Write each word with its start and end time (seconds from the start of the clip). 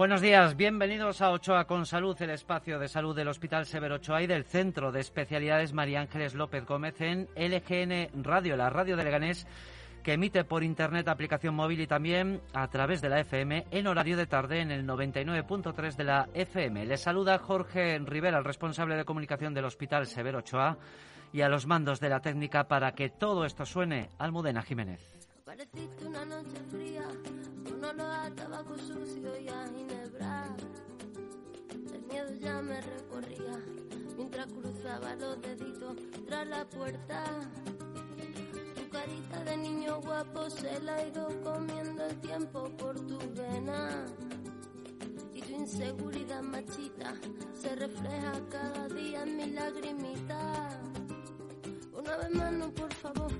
Buenos 0.00 0.22
días, 0.22 0.56
bienvenidos 0.56 1.20
a 1.20 1.30
Ochoa 1.30 1.66
con 1.66 1.84
Salud, 1.84 2.16
el 2.22 2.30
espacio 2.30 2.78
de 2.78 2.88
salud 2.88 3.14
del 3.14 3.28
Hospital 3.28 3.66
Severo 3.66 3.96
Ochoa 3.96 4.22
y 4.22 4.26
del 4.26 4.44
Centro 4.44 4.92
de 4.92 5.00
Especialidades 5.00 5.74
María 5.74 6.00
Ángeles 6.00 6.32
López 6.32 6.64
Gómez 6.64 6.98
en 7.02 7.28
LGN 7.36 8.24
Radio, 8.24 8.56
la 8.56 8.70
radio 8.70 8.96
de 8.96 9.04
Leganés 9.04 9.46
que 10.02 10.14
emite 10.14 10.42
por 10.44 10.64
internet, 10.64 11.06
aplicación 11.06 11.54
móvil 11.54 11.82
y 11.82 11.86
también 11.86 12.40
a 12.54 12.66
través 12.68 13.02
de 13.02 13.10
la 13.10 13.20
FM 13.20 13.66
en 13.70 13.86
horario 13.86 14.16
de 14.16 14.26
tarde 14.26 14.62
en 14.62 14.70
el 14.70 14.86
99.3 14.86 15.94
de 15.94 16.04
la 16.04 16.30
FM. 16.32 16.86
Les 16.86 17.02
saluda 17.02 17.36
Jorge 17.36 17.98
Rivera, 17.98 18.38
el 18.38 18.44
responsable 18.44 18.96
de 18.96 19.04
comunicación 19.04 19.52
del 19.52 19.66
Hospital 19.66 20.06
Severo 20.06 20.38
Ochoa 20.38 20.78
y 21.30 21.42
a 21.42 21.50
los 21.50 21.66
mandos 21.66 22.00
de 22.00 22.08
la 22.08 22.20
técnica 22.20 22.66
para 22.68 22.92
que 22.92 23.10
todo 23.10 23.44
esto 23.44 23.66
suene 23.66 24.08
Almudena 24.16 24.62
Jiménez. 24.62 25.20
Pareciste 25.44 26.06
una 26.06 26.24
noche 26.24 26.56
fría, 26.70 27.02
con 27.80 28.00
olor 28.00 28.12
a 28.12 28.30
tabaco 28.34 28.76
sucio 28.76 29.38
y 29.40 29.48
a 29.48 29.66
ginebra. 29.68 30.44
El 31.94 32.02
miedo 32.02 32.34
ya 32.38 32.60
me 32.60 32.80
recorría 32.80 33.58
mientras 34.16 34.46
cruzaba 34.46 35.14
los 35.16 35.40
deditos 35.40 35.96
tras 36.26 36.46
la 36.46 36.68
puerta. 36.68 37.24
Tu 38.74 38.88
carita 38.90 39.44
de 39.44 39.56
niño 39.56 40.00
guapo 40.02 40.50
se 40.50 40.80
la 40.80 40.96
ha 40.96 41.06
ido 41.06 41.28
comiendo 41.42 42.04
el 42.04 42.20
tiempo 42.20 42.64
por 42.76 42.96
tu 43.06 43.18
vena. 43.34 44.04
Y 45.32 45.40
tu 45.40 45.52
inseguridad 45.52 46.42
machita 46.42 47.14
se 47.54 47.74
refleja 47.76 48.32
cada 48.50 48.88
día 48.88 49.22
en 49.22 49.36
mi 49.36 49.46
lagrimita. 49.52 50.68
Una 51.92 52.16
vez 52.16 52.30
más, 52.30 52.52
no, 52.52 52.70
por 52.72 52.92
favor, 52.94 53.32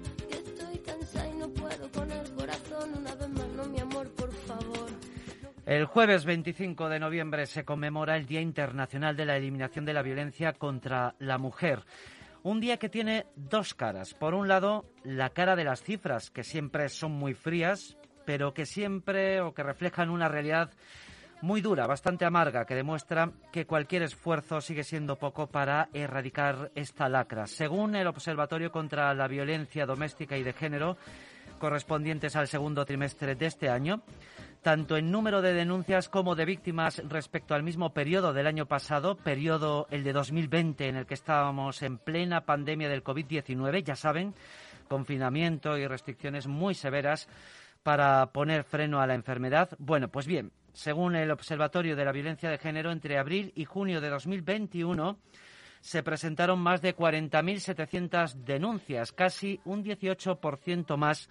El 5.66 5.84
jueves 5.84 6.24
25 6.24 6.88
de 6.88 6.98
noviembre 6.98 7.46
se 7.46 7.64
conmemora 7.64 8.16
el 8.16 8.26
Día 8.26 8.40
Internacional 8.40 9.16
de 9.16 9.24
la 9.24 9.36
Eliminación 9.36 9.84
de 9.84 9.92
la 9.92 10.02
Violencia 10.02 10.52
contra 10.52 11.14
la 11.20 11.38
Mujer. 11.38 11.84
Un 12.42 12.58
día 12.58 12.78
que 12.78 12.88
tiene 12.88 13.26
dos 13.36 13.74
caras. 13.74 14.14
Por 14.14 14.34
un 14.34 14.48
lado, 14.48 14.84
la 15.04 15.30
cara 15.30 15.54
de 15.54 15.64
las 15.64 15.82
cifras, 15.82 16.30
que 16.30 16.42
siempre 16.42 16.88
son 16.88 17.12
muy 17.12 17.34
frías, 17.34 17.96
pero 18.24 18.52
que 18.52 18.66
siempre 18.66 19.40
o 19.40 19.54
que 19.54 19.62
reflejan 19.62 20.10
una 20.10 20.28
realidad 20.28 20.70
muy 21.42 21.60
dura, 21.60 21.86
bastante 21.86 22.24
amarga, 22.24 22.64
que 22.64 22.74
demuestra 22.74 23.30
que 23.52 23.66
cualquier 23.66 24.02
esfuerzo 24.02 24.60
sigue 24.60 24.84
siendo 24.84 25.16
poco 25.16 25.46
para 25.46 25.88
erradicar 25.92 26.70
esta 26.74 27.08
lacra. 27.08 27.46
Según 27.46 27.94
el 27.94 28.06
Observatorio 28.06 28.72
contra 28.72 29.14
la 29.14 29.28
Violencia 29.28 29.86
Doméstica 29.86 30.36
y 30.36 30.42
de 30.42 30.52
Género, 30.52 30.96
correspondientes 31.60 32.34
al 32.34 32.48
segundo 32.48 32.84
trimestre 32.84 33.36
de 33.36 33.46
este 33.46 33.68
año, 33.68 34.02
tanto 34.62 34.96
en 34.96 35.12
número 35.12 35.42
de 35.42 35.54
denuncias 35.54 36.08
como 36.08 36.34
de 36.34 36.44
víctimas 36.44 37.00
respecto 37.08 37.54
al 37.54 37.62
mismo 37.62 37.94
periodo 37.94 38.32
del 38.32 38.48
año 38.48 38.66
pasado, 38.66 39.16
periodo 39.16 39.86
el 39.90 40.02
de 40.02 40.12
2020 40.12 40.88
en 40.88 40.96
el 40.96 41.06
que 41.06 41.14
estábamos 41.14 41.82
en 41.82 41.98
plena 41.98 42.44
pandemia 42.44 42.88
del 42.88 43.04
COVID-19, 43.04 43.84
ya 43.84 43.94
saben, 43.94 44.34
confinamiento 44.88 45.78
y 45.78 45.86
restricciones 45.86 46.48
muy 46.48 46.74
severas 46.74 47.28
para 47.84 48.26
poner 48.32 48.64
freno 48.64 49.00
a 49.00 49.06
la 49.06 49.14
enfermedad. 49.14 49.70
Bueno, 49.78 50.08
pues 50.08 50.26
bien, 50.26 50.50
según 50.72 51.14
el 51.14 51.30
Observatorio 51.30 51.94
de 51.94 52.04
la 52.04 52.12
Violencia 52.12 52.50
de 52.50 52.58
Género, 52.58 52.90
entre 52.90 53.18
abril 53.18 53.52
y 53.54 53.64
junio 53.64 54.00
de 54.00 54.08
2021 54.08 55.18
se 55.80 56.02
presentaron 56.02 56.58
más 56.58 56.82
de 56.82 56.94
40.700 56.94 58.34
denuncias, 58.34 59.12
casi 59.12 59.60
un 59.64 59.82
18% 59.82 60.96
más 60.96 61.28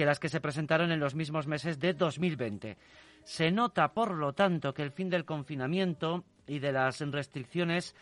que 0.00 0.06
las 0.06 0.18
que 0.18 0.30
se 0.30 0.40
presentaron 0.40 0.92
en 0.92 0.98
los 0.98 1.14
mismos 1.14 1.46
meses 1.46 1.78
de 1.78 1.92
2020. 1.92 2.78
Se 3.22 3.50
nota, 3.50 3.92
por 3.92 4.14
lo 4.14 4.32
tanto, 4.32 4.72
que 4.72 4.80
el 4.80 4.92
fin 4.92 5.10
del 5.10 5.26
confinamiento 5.26 6.24
y 6.46 6.58
de 6.58 6.72
las 6.72 7.00
restricciones 7.00 7.94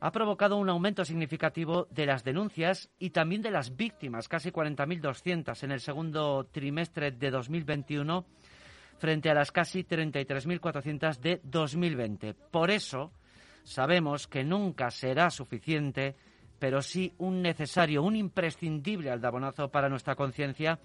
ha 0.00 0.10
provocado 0.12 0.56
un 0.56 0.70
aumento 0.70 1.04
significativo 1.04 1.88
de 1.90 2.06
las 2.06 2.24
denuncias 2.24 2.88
y 2.98 3.10
también 3.10 3.42
de 3.42 3.50
las 3.50 3.76
víctimas, 3.76 4.28
casi 4.28 4.50
40.200 4.50 5.62
en 5.62 5.72
el 5.72 5.80
segundo 5.80 6.48
trimestre 6.50 7.10
de 7.10 7.30
2021 7.30 8.24
frente 8.96 9.28
a 9.28 9.34
las 9.34 9.52
casi 9.52 9.84
33.400 9.84 11.18
de 11.18 11.38
2020. 11.44 12.32
Por 12.32 12.70
eso 12.70 13.12
sabemos 13.62 14.26
que 14.26 14.42
nunca 14.42 14.90
será 14.90 15.28
suficiente, 15.28 16.16
pero 16.58 16.80
sí 16.80 17.12
un 17.18 17.42
necesario, 17.42 18.02
un 18.02 18.16
imprescindible 18.16 19.10
aldabonazo 19.10 19.68
para 19.70 19.90
nuestra 19.90 20.14
conciencia, 20.14 20.78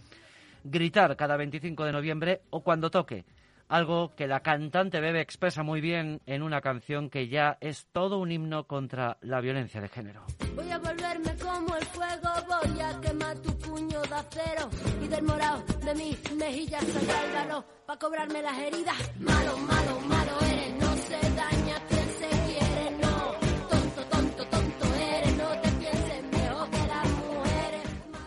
gritar 0.63 1.15
cada 1.15 1.37
25 1.37 1.85
de 1.85 1.91
noviembre 1.91 2.41
o 2.49 2.61
cuando 2.61 2.91
toque 2.91 3.25
algo 3.69 4.15
que 4.15 4.27
la 4.27 4.41
cantante 4.41 4.99
Bebe 4.99 5.21
expresa 5.21 5.63
muy 5.63 5.81
bien 5.81 6.21
en 6.25 6.41
una 6.41 6.61
canción 6.61 7.09
que 7.09 7.27
ya 7.27 7.57
es 7.61 7.87
todo 7.91 8.19
un 8.19 8.31
himno 8.31 8.65
contra 8.65 9.17
la 9.21 9.41
violencia 9.41 9.81
de 9.81 9.89
género. 9.89 10.23
Voy 10.55 10.71
a 10.71 10.77
volverme 10.77 11.35
como 11.41 11.75
el 11.75 11.85
fuego, 11.85 12.29
voy 12.47 12.81
a 12.81 13.01
quemar 13.01 13.37
tu 13.39 13.57
puño 13.59 14.01
de 14.01 14.15
acero 14.15 14.69
y 15.03 15.07
del 15.07 15.23
morado 15.23 15.63
de 15.85 15.95
mis 15.95 16.33
mejillas 16.33 16.83
saldrá 16.83 17.43
el 17.43 17.63
para 17.85 17.99
cobrarme 17.99 18.41
las 18.41 18.57
heridas. 18.57 18.95
Malo, 19.19 19.57
malo, 19.57 19.99
malo 20.01 20.39
eres, 20.41 20.73
no 20.79 20.95
se 20.95 21.35
daña 21.35 21.56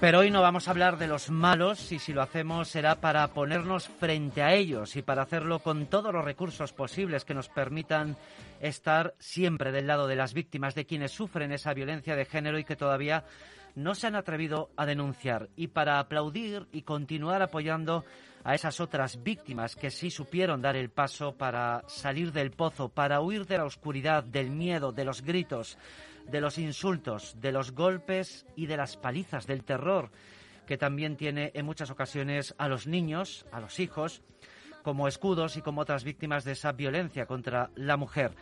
Pero 0.00 0.20
hoy 0.20 0.30
no 0.30 0.40
vamos 0.40 0.66
a 0.66 0.70
hablar 0.70 0.96
de 0.96 1.06
los 1.06 1.28
malos 1.28 1.92
y 1.92 1.98
si 1.98 2.14
lo 2.14 2.22
hacemos 2.22 2.68
será 2.68 3.02
para 3.02 3.28
ponernos 3.28 3.86
frente 3.86 4.42
a 4.42 4.54
ellos 4.54 4.96
y 4.96 5.02
para 5.02 5.20
hacerlo 5.20 5.58
con 5.58 5.88
todos 5.88 6.10
los 6.10 6.24
recursos 6.24 6.72
posibles 6.72 7.26
que 7.26 7.34
nos 7.34 7.50
permitan 7.50 8.16
estar 8.62 9.14
siempre 9.18 9.72
del 9.72 9.86
lado 9.86 10.06
de 10.06 10.16
las 10.16 10.32
víctimas, 10.32 10.74
de 10.74 10.86
quienes 10.86 11.12
sufren 11.12 11.52
esa 11.52 11.74
violencia 11.74 12.16
de 12.16 12.24
género 12.24 12.58
y 12.58 12.64
que 12.64 12.76
todavía 12.76 13.24
no 13.74 13.94
se 13.94 14.06
han 14.06 14.16
atrevido 14.16 14.70
a 14.74 14.86
denunciar. 14.86 15.50
Y 15.54 15.66
para 15.66 15.98
aplaudir 15.98 16.66
y 16.72 16.80
continuar 16.80 17.42
apoyando 17.42 18.06
a 18.42 18.54
esas 18.54 18.80
otras 18.80 19.22
víctimas 19.22 19.76
que 19.76 19.90
sí 19.90 20.10
supieron 20.10 20.62
dar 20.62 20.76
el 20.76 20.88
paso 20.88 21.34
para 21.34 21.84
salir 21.88 22.32
del 22.32 22.52
pozo, 22.52 22.88
para 22.88 23.20
huir 23.20 23.44
de 23.46 23.58
la 23.58 23.66
oscuridad, 23.66 24.24
del 24.24 24.48
miedo, 24.48 24.92
de 24.92 25.04
los 25.04 25.20
gritos, 25.20 25.76
de 26.30 26.40
los 26.40 26.58
insultos, 26.58 27.36
de 27.40 27.52
los 27.52 27.72
golpes 27.72 28.46
y 28.56 28.66
de 28.66 28.76
las 28.76 28.96
palizas, 28.96 29.46
del 29.46 29.64
terror 29.64 30.10
que 30.70 30.78
también 30.78 31.16
tiene 31.16 31.50
en 31.54 31.66
muchas 31.66 31.90
ocasiones 31.90 32.54
a 32.56 32.68
los 32.68 32.86
niños, 32.86 33.44
a 33.50 33.58
los 33.58 33.80
hijos, 33.80 34.22
como 34.84 35.08
escudos 35.08 35.56
y 35.56 35.62
como 35.62 35.80
otras 35.80 36.04
víctimas 36.04 36.44
de 36.44 36.52
esa 36.52 36.70
violencia 36.70 37.26
contra 37.26 37.70
la 37.74 37.96
mujer. 37.96 38.36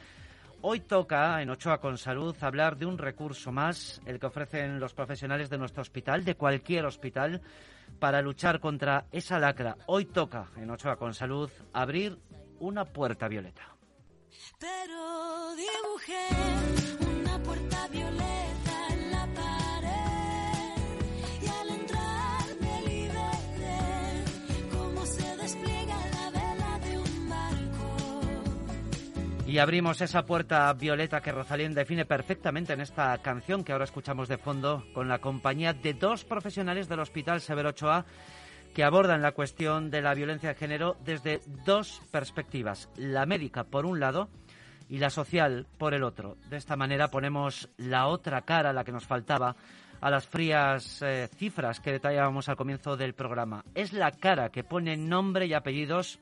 Hoy 0.60 0.80
toca 0.80 1.40
en 1.40 1.48
Ochoa 1.48 1.80
con 1.80 1.96
Salud 1.96 2.36
hablar 2.42 2.76
de 2.76 2.84
un 2.84 2.98
recurso 2.98 3.50
más, 3.50 4.02
el 4.04 4.20
que 4.20 4.26
ofrecen 4.26 4.78
los 4.78 4.92
profesionales 4.92 5.48
de 5.48 5.56
nuestro 5.56 5.80
hospital, 5.80 6.22
de 6.22 6.34
cualquier 6.34 6.84
hospital, 6.84 7.40
para 7.98 8.20
luchar 8.20 8.60
contra 8.60 9.06
esa 9.10 9.38
lacra. 9.38 9.78
Hoy 9.86 10.04
toca 10.04 10.48
en 10.58 10.70
Ochoa 10.70 10.96
con 10.96 11.14
Salud 11.14 11.48
abrir 11.72 12.18
una 12.60 12.84
puerta 12.84 13.26
violeta. 13.26 13.77
Pero 14.58 15.54
dibujé 15.56 16.26
una 17.08 17.38
puerta 17.42 17.88
violeta 17.88 18.86
en 18.90 19.10
la 19.10 19.26
pared 19.34 20.82
y 21.42 21.46
al 21.46 21.68
entrar 21.80 22.46
me 22.60 22.82
liberé 22.88 24.24
cómo 24.72 25.06
se 25.06 25.36
despliega 25.36 25.96
la 25.96 26.30
vela 26.30 26.78
de 26.80 26.98
un 26.98 27.28
barco. 27.28 28.20
Y 29.46 29.58
abrimos 29.58 30.00
esa 30.00 30.26
puerta 30.26 30.72
violeta 30.72 31.20
que 31.20 31.32
Rosalén 31.32 31.74
define 31.74 32.04
perfectamente 32.04 32.72
en 32.72 32.80
esta 32.80 33.16
canción 33.18 33.64
que 33.64 33.72
ahora 33.72 33.84
escuchamos 33.84 34.28
de 34.28 34.38
fondo 34.38 34.84
con 34.92 35.08
la 35.08 35.20
compañía 35.20 35.72
de 35.72 35.94
dos 35.94 36.24
profesionales 36.24 36.88
del 36.88 37.00
Hospital 37.00 37.40
Severo 37.40 37.70
Ochoa 37.70 38.04
que 38.74 38.84
abordan 38.84 39.22
la 39.22 39.32
cuestión 39.32 39.90
de 39.90 40.02
la 40.02 40.14
violencia 40.14 40.50
de 40.50 40.54
género 40.54 40.96
desde 41.04 41.40
dos 41.64 42.00
perspectivas. 42.10 42.88
La 42.96 43.26
médica, 43.26 43.64
por 43.64 43.86
un 43.86 44.00
lado, 44.00 44.28
y 44.88 44.98
la 44.98 45.10
social, 45.10 45.66
por 45.76 45.94
el 45.94 46.02
otro. 46.02 46.36
De 46.48 46.56
esta 46.56 46.76
manera 46.76 47.08
ponemos 47.08 47.68
la 47.76 48.06
otra 48.06 48.42
cara, 48.42 48.72
la 48.72 48.84
que 48.84 48.92
nos 48.92 49.06
faltaba, 49.06 49.56
a 50.00 50.10
las 50.10 50.26
frías 50.26 51.02
eh, 51.02 51.28
cifras 51.36 51.80
que 51.80 51.92
detallábamos 51.92 52.48
al 52.48 52.56
comienzo 52.56 52.96
del 52.96 53.14
programa. 53.14 53.64
Es 53.74 53.92
la 53.92 54.12
cara 54.12 54.50
que 54.50 54.64
pone 54.64 54.96
nombre 54.96 55.46
y 55.46 55.54
apellidos 55.54 56.18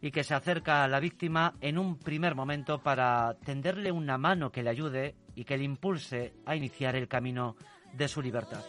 y 0.00 0.10
que 0.10 0.24
se 0.24 0.34
acerca 0.34 0.84
a 0.84 0.88
la 0.88 1.00
víctima 1.00 1.54
en 1.60 1.78
un 1.78 1.98
primer 1.98 2.34
momento 2.34 2.78
para 2.78 3.34
tenderle 3.44 3.90
una 3.90 4.16
mano 4.16 4.50
que 4.50 4.62
le 4.62 4.70
ayude 4.70 5.16
y 5.34 5.44
que 5.44 5.58
le 5.58 5.64
impulse 5.64 6.34
a 6.46 6.54
iniciar 6.54 6.94
el 6.94 7.08
camino 7.08 7.56
de 7.92 8.06
su 8.06 8.22
libertad. 8.22 8.62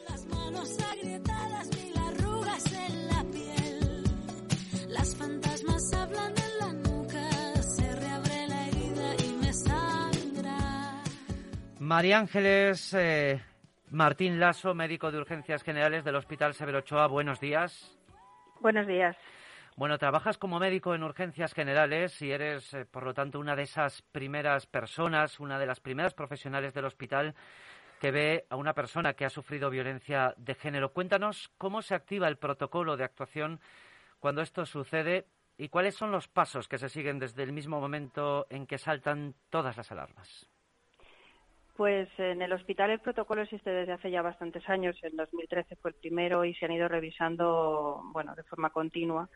María 11.90 12.20
Ángeles 12.20 12.94
eh, 12.94 13.42
Martín 13.90 14.40
Lasso, 14.40 14.76
médico 14.76 15.12
de 15.12 15.18
urgencias 15.18 15.64
generales 15.64 16.04
del 16.06 16.18
Hospital 16.18 16.54
Severo 16.54 16.78
Ochoa, 16.78 17.08
buenos 17.08 17.40
días. 17.40 17.98
Buenos 18.62 18.86
días. 18.86 19.18
Bueno, 19.76 19.98
trabajas 19.98 20.38
como 20.38 20.60
médico 20.60 20.94
en 20.94 21.02
urgencias 21.02 21.52
generales 21.52 22.22
y 22.22 22.32
eres, 22.32 22.76
eh, 22.76 22.86
por 22.86 23.04
lo 23.06 23.16
tanto, 23.16 23.40
una 23.40 23.56
de 23.56 23.64
esas 23.64 24.04
primeras 24.04 24.68
personas, 24.68 25.40
una 25.40 25.58
de 25.58 25.66
las 25.66 25.80
primeras 25.80 26.14
profesionales 26.14 26.76
del 26.76 26.86
hospital 26.86 27.34
que 28.00 28.12
ve 28.12 28.46
a 28.50 28.56
una 28.56 28.74
persona 28.74 29.14
que 29.14 29.26
ha 29.26 29.30
sufrido 29.30 29.70
violencia 29.70 30.34
de 30.38 30.56
género. 30.56 30.94
Cuéntanos 30.94 31.52
cómo 31.58 31.82
se 31.82 31.96
activa 31.96 32.28
el 32.28 32.38
protocolo 32.38 32.98
de 32.98 33.04
actuación 33.04 33.60
cuando 34.20 34.42
esto 34.42 34.66
sucede 34.66 35.26
y 35.58 35.70
cuáles 35.70 35.96
son 35.96 36.12
los 36.12 36.28
pasos 36.28 36.68
que 36.68 36.78
se 36.78 36.90
siguen 36.90 37.20
desde 37.20 37.44
el 37.44 37.52
mismo 37.52 37.80
momento 37.80 38.48
en 38.50 38.66
que 38.66 38.78
saltan 38.78 39.36
todas 39.50 39.76
las 39.78 39.92
alarmas. 39.92 40.50
Pues 41.76 42.10
en 42.18 42.42
el 42.42 42.52
hospital 42.52 42.92
el 42.92 43.00
protocolo 43.00 43.42
existe 43.42 43.70
desde 43.70 43.94
hace 43.94 44.12
ya 44.12 44.22
bastantes 44.22 44.68
años. 44.68 44.98
En 45.02 45.16
2013 45.16 45.76
fue 45.78 45.92
el 45.92 45.98
primero 45.98 46.44
y 46.44 46.54
se 46.56 46.66
han 46.66 46.74
ido 46.74 46.88
revisando, 46.88 48.02
bueno, 48.12 48.36
de 48.36 48.44
forma 48.44 48.70
continua. 48.70 49.30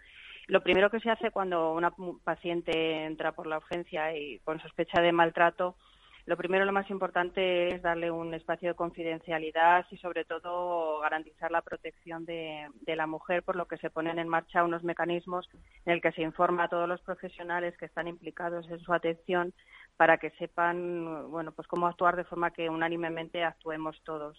Lo 0.47 0.61
primero 0.61 0.89
que 0.89 0.99
se 0.99 1.09
hace 1.09 1.31
cuando 1.31 1.73
una 1.73 1.93
paciente 2.23 3.05
entra 3.05 3.31
por 3.31 3.47
la 3.47 3.57
urgencia 3.57 4.15
y 4.17 4.39
con 4.39 4.59
sospecha 4.59 5.01
de 5.01 5.13
maltrato, 5.13 5.77
lo 6.25 6.37
primero, 6.37 6.63
lo 6.63 6.71
más 6.71 6.89
importante 6.89 7.75
es 7.75 7.81
darle 7.81 8.09
un 8.09 8.33
espacio 8.33 8.69
de 8.69 8.75
confidencialidad 8.75 9.85
y, 9.91 9.97
sobre 9.97 10.23
todo, 10.23 10.99
garantizar 11.01 11.51
la 11.51 11.61
protección 11.61 12.23
de, 12.25 12.69
la 12.87 13.07
mujer, 13.07 13.43
por 13.43 13.57
lo 13.57 13.67
que 13.67 13.77
se 13.77 13.89
ponen 13.89 14.19
en 14.19 14.29
marcha 14.29 14.63
unos 14.63 14.83
mecanismos 14.83 15.49
en 15.85 15.93
el 15.93 16.01
que 16.01 16.13
se 16.13 16.21
informa 16.21 16.63
a 16.63 16.69
todos 16.69 16.87
los 16.87 17.01
profesionales 17.01 17.75
que 17.77 17.85
están 17.85 18.07
implicados 18.07 18.69
en 18.69 18.79
su 18.79 18.93
atención 18.93 19.53
para 19.97 20.17
que 20.17 20.29
sepan, 20.31 21.29
bueno, 21.29 21.51
pues 21.51 21.67
cómo 21.67 21.87
actuar 21.87 22.15
de 22.15 22.23
forma 22.23 22.51
que 22.51 22.69
unánimemente 22.69 23.43
actuemos 23.43 24.01
todos. 24.03 24.37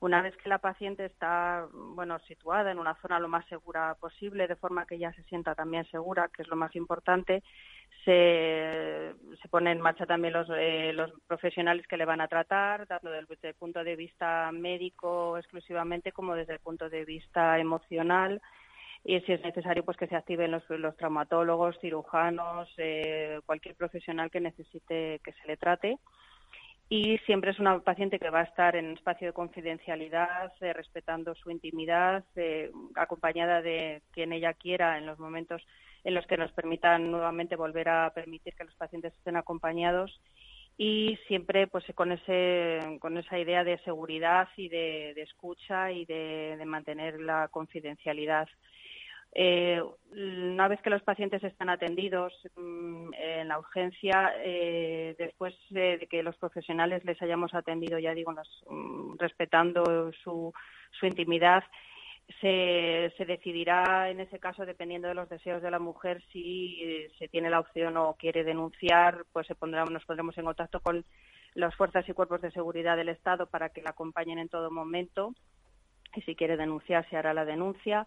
Una 0.00 0.20
vez 0.22 0.36
que 0.36 0.48
la 0.48 0.58
paciente 0.58 1.06
está 1.06 1.66
bueno, 1.72 2.18
situada 2.20 2.70
en 2.70 2.78
una 2.78 2.94
zona 2.96 3.18
lo 3.18 3.28
más 3.28 3.46
segura 3.46 3.94
posible, 3.98 4.46
de 4.46 4.56
forma 4.56 4.86
que 4.86 4.96
ella 4.96 5.12
se 5.14 5.22
sienta 5.24 5.54
también 5.54 5.84
segura, 5.90 6.28
que 6.28 6.42
es 6.42 6.48
lo 6.48 6.56
más 6.56 6.76
importante, 6.76 7.42
se, 8.04 9.14
se 9.40 9.48
pone 9.48 9.72
en 9.72 9.80
marcha 9.80 10.06
también 10.06 10.34
los, 10.34 10.48
eh, 10.50 10.92
los 10.92 11.10
profesionales 11.26 11.86
que 11.86 11.96
le 11.96 12.04
van 12.04 12.20
a 12.20 12.28
tratar, 12.28 12.86
tanto 12.86 13.10
desde 13.10 13.48
el 13.48 13.54
punto 13.54 13.82
de 13.82 13.96
vista 13.96 14.50
médico 14.52 15.38
exclusivamente 15.38 16.12
como 16.12 16.34
desde 16.34 16.54
el 16.54 16.60
punto 16.60 16.88
de 16.90 17.04
vista 17.04 17.58
emocional. 17.58 18.40
Y 19.02 19.20
si 19.20 19.32
es 19.32 19.42
necesario 19.42 19.84
pues 19.84 19.96
que 19.96 20.08
se 20.08 20.16
activen 20.16 20.50
los, 20.50 20.68
los 20.68 20.96
traumatólogos, 20.96 21.78
cirujanos, 21.80 22.68
eh, 22.76 23.40
cualquier 23.46 23.76
profesional 23.76 24.30
que 24.30 24.40
necesite 24.40 25.20
que 25.24 25.32
se 25.32 25.46
le 25.46 25.56
trate 25.56 25.98
y 26.88 27.18
siempre 27.26 27.50
es 27.50 27.58
una 27.58 27.80
paciente 27.80 28.18
que 28.18 28.30
va 28.30 28.40
a 28.40 28.44
estar 28.44 28.76
en 28.76 28.86
un 28.86 28.92
espacio 28.92 29.26
de 29.26 29.32
confidencialidad, 29.32 30.52
eh, 30.60 30.72
respetando 30.72 31.34
su 31.34 31.50
intimidad, 31.50 32.24
eh, 32.36 32.70
acompañada 32.94 33.60
de 33.60 34.02
quien 34.12 34.32
ella 34.32 34.54
quiera 34.54 34.98
en 34.98 35.06
los 35.06 35.18
momentos 35.18 35.62
en 36.04 36.14
los 36.14 36.26
que 36.26 36.36
nos 36.36 36.52
permitan 36.52 37.10
nuevamente 37.10 37.56
volver 37.56 37.88
a 37.88 38.12
permitir 38.14 38.54
que 38.54 38.64
los 38.64 38.74
pacientes 38.76 39.12
estén 39.14 39.36
acompañados 39.36 40.20
y 40.78 41.18
siempre 41.26 41.66
pues 41.66 41.84
con 41.94 42.12
ese 42.12 42.98
con 43.00 43.16
esa 43.16 43.38
idea 43.38 43.64
de 43.64 43.78
seguridad 43.78 44.48
y 44.56 44.68
de, 44.68 45.10
escucha 45.22 45.90
y 45.90 46.04
de 46.04 46.62
mantener 46.64 47.20
la 47.20 47.48
confidencialidad 47.48 48.46
eh, 49.38 49.82
una 50.12 50.66
vez 50.66 50.80
que 50.80 50.88
los 50.88 51.02
pacientes 51.02 51.44
están 51.44 51.68
atendidos 51.68 52.32
mm, 52.56 53.12
en 53.12 53.48
la 53.48 53.58
urgencia, 53.58 54.32
eh, 54.38 55.14
después 55.18 55.54
de 55.68 56.08
que 56.10 56.22
los 56.22 56.34
profesionales 56.38 57.04
les 57.04 57.20
hayamos 57.20 57.52
atendido, 57.52 57.98
ya 57.98 58.14
digo, 58.14 58.32
mm, 58.32 59.18
respetando 59.18 60.10
su, 60.24 60.54
intimidad, 61.02 61.62
se, 62.40 63.12
decidirá 63.26 64.08
en 64.08 64.20
ese 64.20 64.38
caso, 64.38 64.64
dependiendo 64.64 65.08
de 65.08 65.14
los 65.14 65.28
deseos 65.28 65.60
de 65.60 65.70
la 65.70 65.80
mujer, 65.80 66.22
si 66.32 66.80
eh, 66.82 67.10
se 67.18 67.28
tiene 67.28 67.50
la 67.50 67.60
opción 67.60 67.98
o 67.98 68.14
quiere 68.14 68.42
denunciar, 68.42 69.26
pues 69.34 69.46
nos 69.50 70.04
pondremos 70.06 70.38
en 70.38 70.44
contacto 70.46 70.80
con 70.80 71.04
las 71.54 71.74
fuerzas 71.74 72.08
y 72.08 72.14
cuerpos 72.14 72.40
de 72.40 72.52
seguridad 72.52 72.96
del 72.96 73.10
Estado 73.10 73.48
para 73.48 73.68
que 73.68 73.82
la 73.82 73.90
acompañen 73.90 74.38
en 74.38 74.48
todo 74.48 74.70
momento. 74.70 75.34
Y 76.14 76.22
si 76.22 76.34
quiere 76.34 76.56
denunciar, 76.56 77.06
se 77.10 77.18
hará 77.18 77.34
la 77.34 77.44
denuncia. 77.44 78.06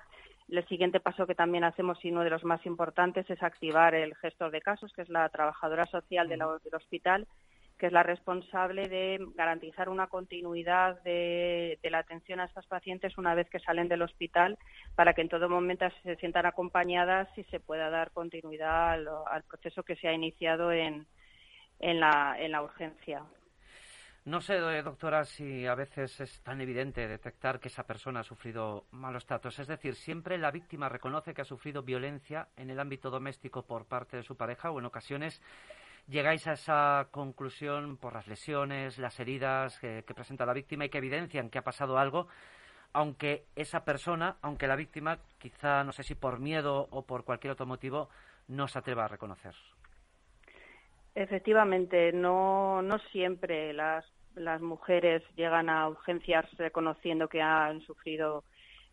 El 0.52 0.68
siguiente 0.68 1.00
paso 1.00 1.28
que 1.28 1.36
también 1.36 1.64
hacemos, 1.64 2.04
y 2.04 2.12
uno 2.12 2.24
de 2.24 2.32
los 2.32 2.44
más 2.44 2.66
importantes, 2.66 3.30
es 3.30 3.42
activar 3.44 3.94
el 3.94 4.16
gestor 4.16 4.52
de 4.52 4.62
casos, 4.62 4.92
que 4.94 5.04
es 5.04 5.10
la 5.10 5.30
trabajadora 5.30 5.86
social 5.86 6.28
del 6.28 6.42
hospital, 6.74 7.28
que 7.78 7.86
es 7.86 7.94
la 7.94 8.04
responsable 8.04 8.90
de 8.90 9.20
garantizar 9.36 9.90
una 9.90 10.08
continuidad 10.08 11.02
de, 11.04 11.80
la 11.84 12.00
atención 12.00 12.40
a 12.40 12.46
estas 12.46 12.68
pacientes 12.68 13.18
una 13.18 13.36
vez 13.36 13.50
que 13.50 13.60
salen 13.60 13.88
del 13.88 14.02
hospital, 14.02 14.58
para 14.96 15.14
que 15.14 15.22
en 15.22 15.30
todo 15.30 15.50
momento 15.50 15.86
se 16.04 16.16
sientan 16.18 16.46
acompañadas 16.46 17.30
y 17.38 17.44
se 17.46 17.60
pueda 17.60 17.90
dar 17.90 18.12
continuidad 18.12 18.92
al, 18.92 19.44
proceso 19.44 19.84
que 19.84 19.96
se 19.96 20.08
ha 20.08 20.14
iniciado 20.14 20.72
en, 20.72 21.08
en, 21.80 22.00
la, 22.00 22.36
en 22.38 22.52
la 22.52 22.64
urgencia. 22.64 23.24
No 24.30 24.42
sé, 24.42 24.58
eh, 24.58 24.84
doctora, 24.84 25.26
si 25.26 25.66
a 25.66 25.74
veces 25.74 26.22
es 26.22 26.44
tan 26.44 26.62
evidente 26.62 27.08
detectar 27.08 27.60
que 27.60 27.68
esa 27.68 27.88
persona 27.88 28.20
ha 28.20 28.24
sufrido 28.24 28.86
malos 28.92 29.26
tratos. 29.26 29.58
Es 29.58 29.66
decir, 29.66 29.96
siempre 29.96 30.38
la 30.38 30.52
víctima 30.52 30.88
reconoce 30.88 31.34
que 31.34 31.42
ha 31.42 31.46
sufrido 31.46 31.82
violencia 31.82 32.48
en 32.56 32.70
el 32.70 32.80
ámbito 32.80 33.10
doméstico 33.10 33.64
por 33.66 33.88
parte 33.88 34.18
de 34.18 34.24
su 34.24 34.38
pareja 34.38 34.70
o 34.70 34.78
en 34.78 34.86
ocasiones 34.86 35.42
llegáis 36.08 36.46
a 36.46 36.52
esa 36.52 37.08
conclusión 37.10 37.98
por 37.98 38.14
las 38.14 38.28
lesiones, 38.28 39.00
las 39.00 39.20
heridas 39.20 39.80
que, 39.80 40.04
presenta 40.04 40.46
la 40.46 40.54
víctima 40.54 40.86
y 40.86 40.90
que 40.90 41.00
evidencian 41.00 41.50
que 41.50 41.58
ha 41.58 41.64
pasado 41.64 41.98
algo, 41.98 42.28
aunque 42.94 43.48
esa 43.56 43.84
persona, 43.84 44.38
aunque 44.44 44.68
la 44.68 44.76
víctima, 44.76 45.18
quizá 45.40 45.84
no 45.84 45.92
sé 45.92 46.04
si 46.04 46.14
por 46.14 46.40
miedo 46.40 46.88
o 46.92 47.04
por 47.04 47.24
cualquier 47.24 47.54
otro 47.54 47.66
motivo, 47.66 48.10
no 48.48 48.68
se 48.68 48.78
atreva 48.78 49.06
a 49.06 49.08
reconocer. 49.08 49.56
Efectivamente, 51.16 52.12
no, 52.14 52.84
no 52.84 53.00
siempre 53.12 53.74
las 53.74 54.06
las 54.36 54.62
mujeres 54.62 55.24
llegan 55.36 55.70
a 55.70 55.88
urgencias 55.88 56.46
reconociendo 56.58 57.28
que 57.28 57.42
han 57.42 57.82
sufrido 57.82 58.44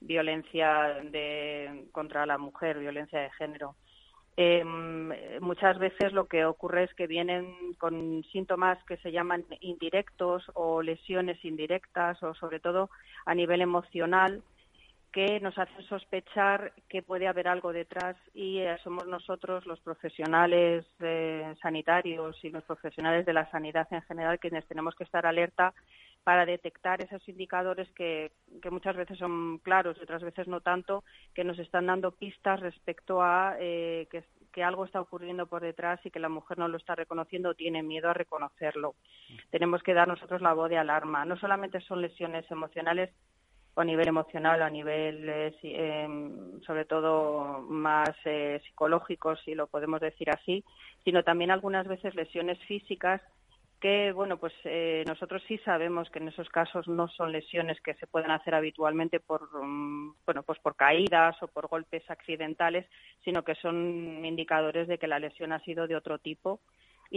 violencia 0.01 1.01
de, 1.11 1.87
contra 1.93 2.27
la 2.27 2.39
mujer, 2.39 2.79
violencia 2.79 3.21
de 3.21 3.31
género. 3.33 3.75
Em, 4.39 5.09
muchas 5.41 5.79
veces 5.79 6.13
lo 6.13 6.27
que 6.27 6.45
ocurre 6.45 6.85
es 6.85 6.95
que 6.95 7.07
vienen 7.07 7.75
con 7.79 8.23
síntomas 8.33 8.83
que 8.85 8.99
se 8.99 9.11
llaman 9.11 9.47
indirectos 9.61 10.45
o 10.53 10.83
lesiones 10.83 11.43
indirectas 11.43 12.23
o 12.23 12.35
sobre 12.35 12.61
todo 12.61 12.91
a 13.25 13.35
nivel 13.35 13.63
emocional 13.63 14.43
que 15.17 15.41
nos 15.41 15.57
hacen 15.57 15.83
sospechar 15.85 16.75
que 16.91 17.01
puede 17.01 17.27
haber 17.27 17.49
algo 17.49 17.73
detrás 17.73 18.19
y 18.35 18.59
eh, 18.59 18.77
somos 18.85 19.07
nosotros 19.07 19.65
los 19.65 19.81
profesionales 19.81 20.85
eh, 21.01 21.55
sanitarios 21.63 22.37
y 22.45 22.51
los 22.51 22.63
profesionales 22.65 23.25
de 23.25 23.33
la 23.33 23.51
sanidad 23.51 23.89
en 23.93 24.03
general 24.03 24.39
quienes 24.39 24.67
tenemos 24.67 24.95
que 24.95 25.05
estar 25.05 25.25
alerta 25.25 25.73
para 26.23 26.45
detectar 26.45 27.01
esos 27.01 27.27
indicadores 27.31 27.91
que, 27.93 28.31
muchas 28.71 28.95
veces 28.95 29.17
son 29.17 29.57
claros 29.61 29.97
y 29.99 30.03
otras 30.03 30.23
veces 30.23 30.49
no 30.49 30.61
tanto, 30.61 31.03
que 31.33 31.45
nos 31.45 31.59
están 31.59 31.87
dando 31.87 32.11
pistas 32.11 32.61
respecto 32.61 33.23
a 33.23 33.57
eh, 33.59 34.09
que, 34.11 34.23
que 34.53 34.63
algo 34.63 34.85
está 34.85 35.01
ocurriendo 35.01 35.47
por 35.47 35.63
detrás 35.63 35.99
y 36.05 36.11
que 36.11 36.21
la 36.21 36.29
mujer 36.29 36.59
no 36.59 36.69
lo 36.69 36.77
está 36.77 36.95
reconociendo 36.95 37.49
o 37.49 37.55
tiene 37.55 37.83
miedo 37.83 38.11
a 38.11 38.15
reconocerlo. 38.15 38.97
Tenemos 39.51 39.83
que 39.83 39.95
dar 39.95 40.09
nosotros 40.09 40.43
la 40.43 40.53
voz 40.53 40.69
de 40.69 40.77
alarma. 40.77 41.25
No 41.25 41.39
solamente 41.39 41.81
son 41.81 42.03
lesiones 42.03 42.45
emocionales, 42.51 43.11
a 43.81 43.85
nivel 43.85 44.09
emocional, 44.09 44.63
a 44.63 44.71
nivel, 44.71 45.29
eh, 45.29 45.55
em, 45.63 46.61
sobre 46.63 46.85
todo, 46.85 47.61
más 47.69 48.11
eh, 48.25 48.61
psicológico, 48.65 49.37
si 49.37 49.55
lo 49.55 49.67
podemos 49.67 50.01
decir 50.01 50.31
así, 50.31 50.65
sino 51.05 51.23
también 51.23 51.51
algunas 51.51 51.87
veces 51.87 52.15
lesiones 52.15 52.59
físicas 52.67 53.21
que, 53.81 54.13
bueno, 54.13 54.39
pues 54.39 54.55
eh, 54.65 55.05
nosotros 55.07 55.43
sí 55.47 55.59
sabemos 55.59 56.09
que 56.11 56.19
en 56.19 56.29
esos 56.29 56.49
casos 56.49 56.89
no 56.89 57.09
son 57.09 57.31
lesiones 57.31 57.79
que 57.83 57.95
se 57.95 58.07
pueden 58.07 58.31
hacer 58.31 58.55
habitualmente 58.55 59.21
por, 59.21 59.49
mm, 59.63 60.15
bueno, 60.25 60.43
pues 60.43 60.59
por 60.61 60.77
caídas 60.77 61.41
o 61.43 61.49
por 61.49 61.69
golpes 61.69 62.03
accidentales, 62.11 62.87
sino 63.23 63.45
que 63.45 63.55
son 63.57 64.25
indicadores 64.25 64.89
de 64.89 64.99
que 64.99 65.07
la 65.07 65.19
lesión 65.19 65.53
ha 65.53 65.61
sido 65.61 65.87
de 65.87 65.97
otro 65.97 66.19
tipo 66.19 66.61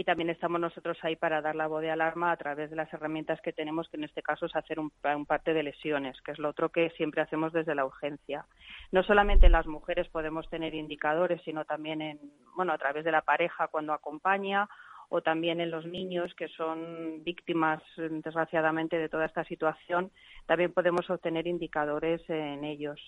y 0.00 0.04
también 0.04 0.30
estamos 0.30 0.58
nosotros 0.58 0.96
ahí 1.02 1.14
para 1.14 1.42
dar 1.42 1.54
la 1.54 1.66
voz 1.66 1.82
de 1.82 1.90
alarma 1.90 2.32
a 2.32 2.36
través 2.38 2.70
de 2.70 2.76
las 2.76 2.90
herramientas 2.90 3.38
que 3.42 3.52
tenemos, 3.52 3.86
que 3.90 3.98
en 3.98 4.04
este 4.04 4.22
caso 4.22 4.46
es 4.46 4.56
hacer 4.56 4.80
un, 4.80 4.90
parte 5.26 5.52
de 5.52 5.62
lesiones, 5.62 6.18
que 6.22 6.32
es 6.32 6.38
lo 6.38 6.48
otro 6.48 6.70
que 6.70 6.88
siempre 6.96 7.20
hacemos 7.20 7.52
desde 7.52 7.74
la 7.74 7.84
urgencia. 7.84 8.46
No 8.92 9.02
solamente 9.02 9.44
en 9.44 9.52
las 9.52 9.66
mujeres 9.66 10.08
podemos 10.08 10.48
tener 10.48 10.74
indicadores, 10.74 11.42
sino 11.42 11.66
también 11.66 12.00
en, 12.00 12.18
bueno, 12.56 12.72
a 12.72 12.78
través 12.78 13.04
de 13.04 13.12
la 13.12 13.20
pareja 13.20 13.68
cuando 13.68 13.92
acompaña 13.92 14.70
o 15.10 15.20
también 15.20 15.60
en 15.60 15.70
los 15.70 15.84
niños 15.84 16.32
que 16.34 16.48
son 16.48 17.22
víctimas, 17.22 17.82
desgraciadamente, 17.98 18.96
de 18.96 19.10
toda 19.10 19.26
esta 19.26 19.44
situación, 19.44 20.10
también 20.46 20.72
podemos 20.72 21.10
obtener 21.10 21.46
indicadores 21.46 22.22
en 22.30 22.64
ellos. 22.64 22.98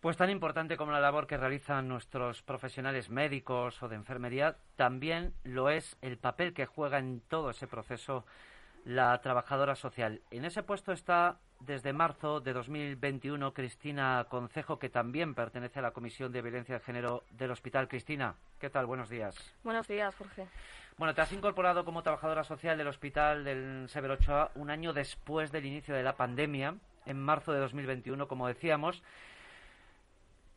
Pues 0.00 0.16
tan 0.16 0.30
importante 0.30 0.76
como 0.76 0.92
la 0.92 1.00
labor 1.00 1.26
que 1.26 1.36
realizan 1.36 1.88
nuestros 1.88 2.42
profesionales 2.42 3.10
médicos 3.10 3.82
o 3.82 3.88
de 3.88 3.96
enfermería, 3.96 4.56
también 4.76 5.32
lo 5.42 5.70
es 5.70 5.96
el 6.02 6.18
papel 6.18 6.52
que 6.52 6.66
juega 6.66 6.98
en 6.98 7.20
todo 7.20 7.50
ese 7.50 7.66
proceso 7.66 8.24
la 8.84 9.20
trabajadora 9.20 9.74
social. 9.74 10.20
En 10.30 10.44
ese 10.44 10.62
puesto 10.62 10.92
está 10.92 11.38
desde 11.60 11.92
marzo 11.92 12.40
de 12.40 12.52
2021 12.52 13.52
Cristina 13.52 14.26
Concejo, 14.28 14.78
que 14.78 14.88
también 14.88 15.34
pertenece 15.34 15.80
a 15.80 15.82
la 15.82 15.90
Comisión 15.90 16.30
de 16.30 16.42
Violencia 16.42 16.76
de 16.76 16.84
Género 16.84 17.24
del 17.30 17.50
Hospital. 17.50 17.88
Cristina, 17.88 18.36
¿qué 18.60 18.70
tal? 18.70 18.86
Buenos 18.86 19.08
días. 19.08 19.34
Buenos 19.64 19.88
días, 19.88 20.14
Jorge. 20.14 20.46
Bueno, 20.98 21.14
te 21.14 21.20
has 21.20 21.32
incorporado 21.32 21.84
como 21.84 22.02
trabajadora 22.02 22.44
social 22.44 22.78
del 22.78 22.86
Hospital 22.86 23.44
del 23.44 23.88
Severo 23.88 24.14
Ochoa 24.14 24.52
un 24.54 24.70
año 24.70 24.92
después 24.92 25.50
del 25.50 25.66
inicio 25.66 25.94
de 25.94 26.02
la 26.02 26.16
pandemia, 26.16 26.76
en 27.06 27.20
marzo 27.20 27.52
de 27.52 27.60
2021, 27.60 28.28
como 28.28 28.46
decíamos. 28.46 29.02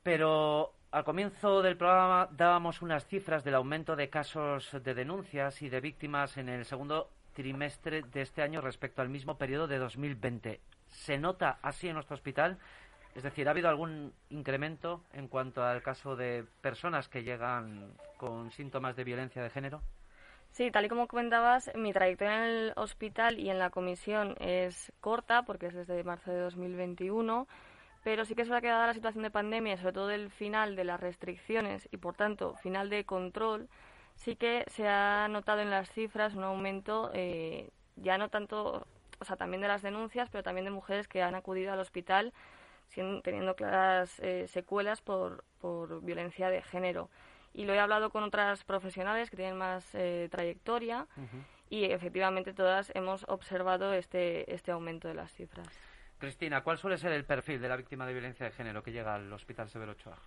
Pero 0.03 0.73
al 0.91 1.03
comienzo 1.03 1.61
del 1.61 1.77
programa 1.77 2.29
dábamos 2.31 2.81
unas 2.81 3.05
cifras 3.05 3.43
del 3.43 3.55
aumento 3.55 3.95
de 3.95 4.09
casos 4.09 4.71
de 4.83 4.93
denuncias 4.93 5.61
y 5.61 5.69
de 5.69 5.81
víctimas 5.81 6.37
en 6.37 6.49
el 6.49 6.65
segundo 6.65 7.09
trimestre 7.33 8.01
de 8.01 8.21
este 8.21 8.41
año 8.41 8.61
respecto 8.61 9.01
al 9.01 9.09
mismo 9.09 9.37
periodo 9.37 9.67
de 9.67 9.77
2020. 9.77 10.59
¿Se 10.87 11.17
nota 11.17 11.59
así 11.61 11.87
en 11.87 11.93
nuestro 11.93 12.15
hospital? 12.15 12.57
Es 13.15 13.23
decir, 13.23 13.47
¿ha 13.47 13.51
habido 13.51 13.69
algún 13.69 14.13
incremento 14.29 15.03
en 15.13 15.27
cuanto 15.27 15.63
al 15.63 15.81
caso 15.81 16.15
de 16.15 16.45
personas 16.61 17.09
que 17.09 17.23
llegan 17.23 17.93
con 18.17 18.51
síntomas 18.51 18.95
de 18.95 19.03
violencia 19.03 19.43
de 19.43 19.49
género? 19.49 19.81
Sí, 20.51 20.71
tal 20.71 20.85
y 20.85 20.89
como 20.89 21.07
comentabas, 21.07 21.71
mi 21.75 21.93
trayectoria 21.93 22.37
en 22.37 22.43
el 22.43 22.73
hospital 22.75 23.39
y 23.39 23.49
en 23.49 23.59
la 23.59 23.69
comisión 23.69 24.35
es 24.39 24.91
corta 24.99 25.43
porque 25.43 25.67
es 25.67 25.73
desde 25.73 26.03
marzo 26.03 26.31
de 26.31 26.39
2021, 26.39 27.47
pero 28.03 28.25
sí 28.25 28.35
que 28.35 28.43
es 28.43 28.49
verdad 28.49 28.61
que 28.61 28.67
dada 28.69 28.87
la 28.87 28.93
situación 28.93 29.23
de 29.23 29.31
pandemia, 29.31 29.77
sobre 29.77 29.93
todo 29.93 30.11
el 30.11 30.29
final 30.29 30.75
de 30.75 30.83
las 30.83 30.99
restricciones 30.99 31.87
y 31.91 31.97
por 31.97 32.15
tanto 32.15 32.55
final 32.55 32.89
de 32.89 33.05
control, 33.05 33.69
sí 34.15 34.35
que 34.35 34.65
se 34.67 34.87
ha 34.87 35.27
notado 35.29 35.61
en 35.61 35.69
las 35.69 35.91
cifras 35.91 36.35
un 36.35 36.43
aumento, 36.43 37.11
eh, 37.13 37.69
ya 37.95 38.17
no 38.17 38.29
tanto, 38.29 38.85
o 39.19 39.25
sea, 39.25 39.35
también 39.35 39.61
de 39.61 39.67
las 39.67 39.81
denuncias, 39.81 40.29
pero 40.29 40.43
también 40.43 40.65
de 40.65 40.71
mujeres 40.71 41.07
que 41.07 41.21
han 41.21 41.35
acudido 41.35 41.73
al 41.73 41.79
hospital 41.79 42.33
teniendo 43.23 43.55
claras 43.55 44.19
eh, 44.19 44.47
secuelas 44.47 45.01
por, 45.01 45.43
por 45.59 46.01
violencia 46.01 46.49
de 46.49 46.61
género. 46.61 47.09
Y 47.53 47.65
lo 47.65 47.73
he 47.73 47.79
hablado 47.79 48.09
con 48.09 48.23
otras 48.23 48.63
profesionales 48.63 49.29
que 49.29 49.37
tienen 49.37 49.57
más 49.57 49.93
eh, 49.93 50.27
trayectoria 50.31 51.07
y 51.69 51.85
efectivamente 51.85 52.53
todas 52.53 52.91
hemos 52.95 53.25
observado 53.27 53.93
este, 53.93 54.53
este 54.53 54.71
aumento 54.71 55.07
de 55.07 55.15
las 55.15 55.33
cifras. 55.33 55.67
Cristina, 56.19 56.61
¿cuál 56.61 56.77
suele 56.77 56.97
ser 56.97 57.11
el 57.13 57.25
perfil 57.25 57.59
de 57.59 57.69
la 57.69 57.77
víctima 57.77 58.05
de 58.05 58.13
violencia 58.13 58.45
de 58.45 58.51
género 58.51 58.83
que 58.83 58.91
llega 58.91 59.15
al 59.15 59.31
Hospital 59.33 59.69
Severo 59.69 59.93
Ochoa? 59.93 60.17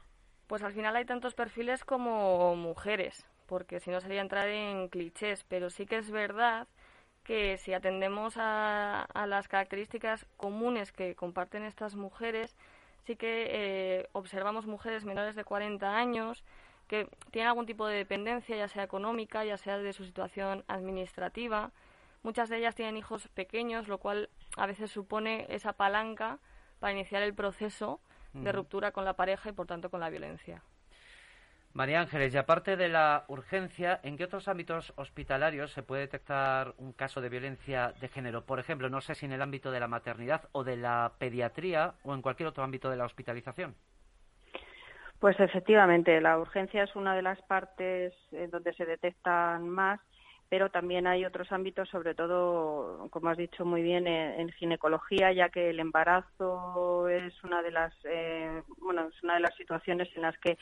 Pues 0.49 0.63
al 0.63 0.73
final 0.73 0.97
hay 0.97 1.05
tantos 1.05 1.35
perfiles 1.35 1.85
como 1.85 2.57
mujeres 2.57 3.27
porque 3.53 3.81
si 3.81 3.91
no 3.91 4.01
sería 4.01 4.23
entrar 4.23 4.49
en 4.49 4.89
clichés, 4.89 5.45
pero 5.47 5.69
sí 5.69 5.85
que 5.85 5.99
es 5.99 6.11
verdad 6.11 6.69
que 7.23 7.59
si 7.59 7.75
atendemos 7.75 8.35
a, 8.39 9.07
las 9.27 9.47
características 9.47 10.27
comunes 10.39 10.91
que 10.91 11.15
comparten 11.15 11.63
estas 11.63 11.95
mujeres, 11.95 12.57
sí 13.05 13.15
que 13.15 13.49
eh, 13.51 14.09
observamos 14.13 14.67
mujeres 14.67 15.05
menores 15.05 15.37
de 15.37 15.45
40 15.45 15.97
años 15.97 16.45
que 16.89 17.09
tienen 17.31 17.49
algún 17.49 17.67
tipo 17.67 17.87
de 17.87 17.97
dependencia, 17.99 18.57
ya 18.57 18.69
sea 18.69 18.85
económica, 18.85 19.45
ya 19.45 19.59
sea 19.59 19.77
de 19.77 19.93
su 19.93 20.07
situación 20.07 20.65
administrativa. 20.67 21.73
Muchas 22.23 22.49
de 22.49 22.59
ellas 22.59 22.75
tienen 22.75 22.97
hijos 22.97 23.29
pequeños, 23.29 23.89
lo 23.89 23.99
cual 23.99 24.31
a 24.57 24.67
veces 24.67 24.91
supone 24.91 25.47
esa 25.49 25.73
palanca 25.73 26.39
para 26.79 26.93
iniciar 26.93 27.23
el 27.23 27.35
proceso 27.35 28.01
de 28.33 28.51
ruptura 28.51 28.93
con 28.93 29.05
la 29.05 29.15
pareja 29.15 29.51
y, 29.51 29.53
por 29.53 29.67
tanto, 29.67 29.91
con 29.91 30.01
la 30.01 30.09
violencia. 30.09 30.63
María 31.75 32.01
Ángeles, 32.01 32.35
y 32.35 32.37
aparte 32.37 32.77
de 32.77 32.89
la 32.89 33.25
urgencia, 33.29 33.99
¿en 34.03 34.19
qué 34.19 34.25
otros 34.25 34.47
ámbitos 34.47 34.93
hospitalarios 34.97 35.73
se 35.73 35.83
puede 35.83 36.03
detectar 36.03 36.75
un 36.77 36.93
caso 36.93 37.23
de 37.23 37.31
violencia 37.31 37.95
de 37.99 38.09
género? 38.09 38.45
Por 38.45 38.59
ejemplo, 38.59 38.91
no 38.91 39.01
sé 39.01 39.15
si 39.15 39.25
en 39.25 39.33
el 39.33 39.41
ámbito 39.41 39.71
de 39.71 39.81
la 39.81 39.89
maternidad 39.89 40.49
o 40.53 40.65
de 40.65 40.77
la 40.77 41.13
pediatría 41.19 41.95
o 42.05 42.15
en 42.15 42.21
cualquier 42.21 42.49
otro 42.49 42.63
ámbito 42.63 42.91
de 42.91 42.97
la 42.97 43.07
hospitalización. 43.07 43.75
Pues 45.19 45.39
efectivamente, 45.41 46.21
la 46.21 46.39
urgencia 46.39 46.83
es 46.83 46.95
una 46.95 47.15
de 47.15 47.23
las 47.23 47.41
partes 47.43 48.13
en 48.33 48.51
donde 48.51 48.75
se 48.75 48.85
detectan 48.85 49.67
más, 49.69 50.01
pero 50.53 50.69
también 50.69 51.07
hay 51.07 51.25
otros 51.25 51.51
ámbitos, 51.51 51.89
sobre 51.89 52.15
todo, 52.15 53.09
como 53.09 53.31
has 53.31 53.39
dicho 53.39 53.65
muy 53.65 53.81
bien, 53.81 54.07
en, 54.07 54.51
ginecología, 54.51 55.33
ya 55.33 55.49
que 55.49 55.71
el 55.71 55.81
embarazo 55.81 57.09
es 57.09 57.33
una 57.43 57.63
de 57.63 57.71
las, 57.71 57.95
eh, 58.05 58.63
bueno, 58.77 59.09
es 59.09 59.23
una 59.23 59.37
de 59.37 59.41
las 59.41 59.55
situaciones 59.57 60.11
en 60.15 60.21
las 60.21 60.37
que 60.37 60.59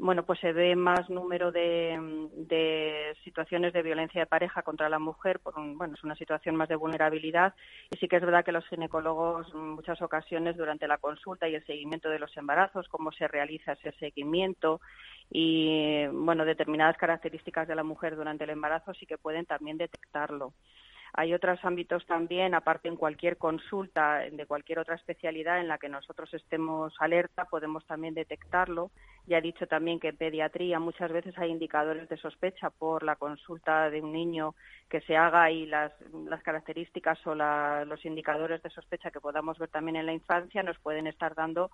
bueno, 0.00 0.24
pues 0.24 0.40
se 0.40 0.52
ve 0.52 0.74
más 0.76 1.10
número 1.10 1.52
de, 1.52 3.14
situaciones 3.22 3.72
de 3.72 3.82
violencia 3.82 4.22
de 4.22 4.26
pareja 4.26 4.62
contra 4.62 4.88
la 4.88 4.98
mujer, 4.98 5.40
por 5.40 5.54
bueno, 5.54 5.94
es 5.94 6.02
una 6.02 6.14
situación 6.16 6.56
más 6.56 6.68
de 6.68 6.76
vulnerabilidad 6.76 7.54
y 7.90 7.98
sí 7.98 8.08
que 8.08 8.16
es 8.16 8.22
verdad 8.22 8.44
que 8.44 8.52
los 8.52 8.66
ginecólogos 8.68 9.46
en 9.52 9.70
muchas 9.70 10.00
ocasiones 10.00 10.56
durante 10.56 10.88
la 10.88 10.98
consulta 10.98 11.48
y 11.48 11.54
el 11.54 11.66
seguimiento 11.66 12.08
de 12.08 12.18
los 12.18 12.34
embarazos, 12.36 12.88
cómo 12.88 13.12
se 13.12 13.28
realiza 13.28 13.72
ese 13.72 13.92
seguimiento 13.92 14.80
y, 15.30 16.06
bueno, 16.06 16.44
determinadas 16.44 16.96
características 16.96 17.68
de 17.68 17.76
la 17.76 17.84
mujer 17.84 18.16
durante 18.16 18.44
el 18.44 18.50
embarazo 18.50 18.94
sí 18.94 19.06
que 19.06 19.18
pueden 19.18 19.44
también 19.44 19.76
detectarlo. 19.76 20.54
Hay 21.12 21.34
otros 21.34 21.58
ámbitos 21.64 22.06
también, 22.06 22.54
aparte 22.54 22.88
en 22.88 22.96
cualquier 22.96 23.36
consulta 23.36 24.18
de 24.30 24.46
cualquier 24.46 24.78
otra 24.78 24.94
especialidad 24.94 25.60
en 25.60 25.68
la 25.68 25.78
que 25.78 25.88
nosotros 25.88 26.32
estemos 26.34 26.94
alerta, 27.00 27.46
podemos 27.46 27.84
también 27.86 28.14
detectarlo. 28.14 28.90
Ya 29.26 29.38
he 29.38 29.42
dicho 29.42 29.66
también 29.66 30.00
que 30.00 30.08
en 30.08 30.16
pediatría 30.16 30.78
muchas 30.78 31.12
veces 31.12 31.36
hay 31.38 31.50
indicadores 31.50 32.08
de 32.08 32.16
sospecha 32.16 32.70
por 32.70 33.02
la 33.02 33.16
consulta 33.16 33.90
de 33.90 34.00
un 34.00 34.12
niño 34.12 34.54
que 34.88 35.00
se 35.02 35.16
haga 35.16 35.50
y 35.50 35.66
las, 35.66 35.92
características 36.42 37.24
o 37.26 37.34
los 37.34 38.04
indicadores 38.04 38.62
de 38.62 38.70
sospecha 38.70 39.10
que 39.10 39.20
podamos 39.20 39.58
ver 39.58 39.68
también 39.68 39.96
en 39.96 40.06
la 40.06 40.12
infancia 40.12 40.62
nos 40.62 40.78
pueden 40.78 41.06
estar 41.06 41.34
dando 41.34 41.70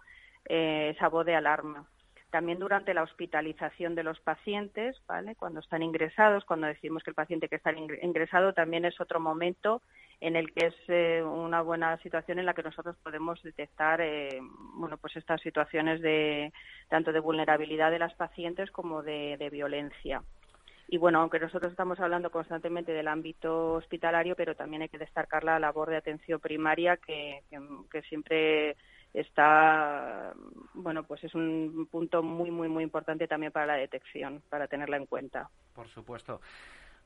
eh, 0.48 0.92
esa 0.94 1.08
voz 1.08 1.24
de 1.26 1.34
alarma. 1.34 1.86
También 2.30 2.58
durante 2.58 2.92
la 2.92 3.02
hospitalización 3.02 3.94
de 3.94 4.02
los 4.02 4.20
pacientes, 4.20 4.96
¿vale? 5.06 5.36
Cuando 5.36 5.60
están 5.60 5.82
ingresados, 5.82 6.44
cuando 6.44 6.66
decimos 6.66 7.02
que 7.02 7.10
el 7.10 7.14
paciente 7.14 7.48
que 7.48 7.56
está 7.56 7.72
ingresado 7.72 8.52
también 8.52 8.84
es 8.84 9.00
otro 9.00 9.20
momento 9.20 9.80
en 10.20 10.36
el 10.36 10.52
que 10.52 10.66
es 10.66 10.74
eh, 10.88 11.22
una 11.22 11.60
buena 11.60 11.98
situación 11.98 12.38
en 12.38 12.46
la 12.46 12.54
que 12.54 12.62
nosotros 12.62 12.96
podemos 13.02 13.42
detectar 13.42 14.00
eh, 14.00 14.40
bueno 14.74 14.96
pues 14.96 15.14
estas 15.16 15.40
situaciones 15.42 16.00
de 16.00 16.52
tanto 16.88 17.12
de 17.12 17.20
vulnerabilidad 17.20 17.90
de 17.90 17.98
las 17.98 18.14
pacientes 18.14 18.70
como 18.70 19.02
de, 19.02 19.48
violencia 19.52 20.22
y 20.88 20.98
bueno, 20.98 21.20
aunque 21.20 21.40
nosotros 21.40 21.72
estamos 21.72 21.98
hablando 21.98 22.30
constantemente 22.30 22.92
del 22.92 23.08
ámbito 23.08 23.74
hospitalario, 23.74 24.36
pero 24.36 24.54
también 24.54 24.82
hay 24.82 24.88
que 24.88 24.98
destacar 24.98 25.42
la 25.42 25.58
labor 25.58 25.90
de 25.90 25.96
atención 25.96 26.38
primaria 26.38 26.96
que 26.96 27.42
siempre 28.08 28.76
está 29.20 30.32
bueno 30.74 31.04
pues 31.04 31.24
es 31.24 31.34
un 31.34 31.88
punto 31.90 32.22
muy 32.22 32.50
muy 32.50 32.68
muy 32.68 32.84
importante 32.84 33.26
también 33.26 33.52
para 33.52 33.66
la 33.66 33.74
detección 33.76 34.42
para 34.48 34.68
tenerla 34.68 34.96
en 34.96 35.06
cuenta. 35.06 35.48
Por 35.74 35.88
supuesto. 35.88 36.40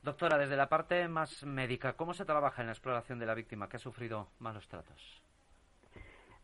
Doctora 0.03 0.39
desde 0.39 0.57
la 0.57 0.69
parte 0.69 1.09
más 1.09 1.45
médica 1.45 1.93
cómo 1.95 2.15
se 2.15 2.25
trabaja 2.25 2.63
en 2.63 2.67
la 2.67 2.73
exploración 2.73 3.19
de 3.19 3.27
la 3.27 3.35
víctima 3.35 3.69
que 3.69 3.77
ha 3.77 3.81
sufrido 3.81 4.29
malos 4.39 4.67
tratos 4.69 5.23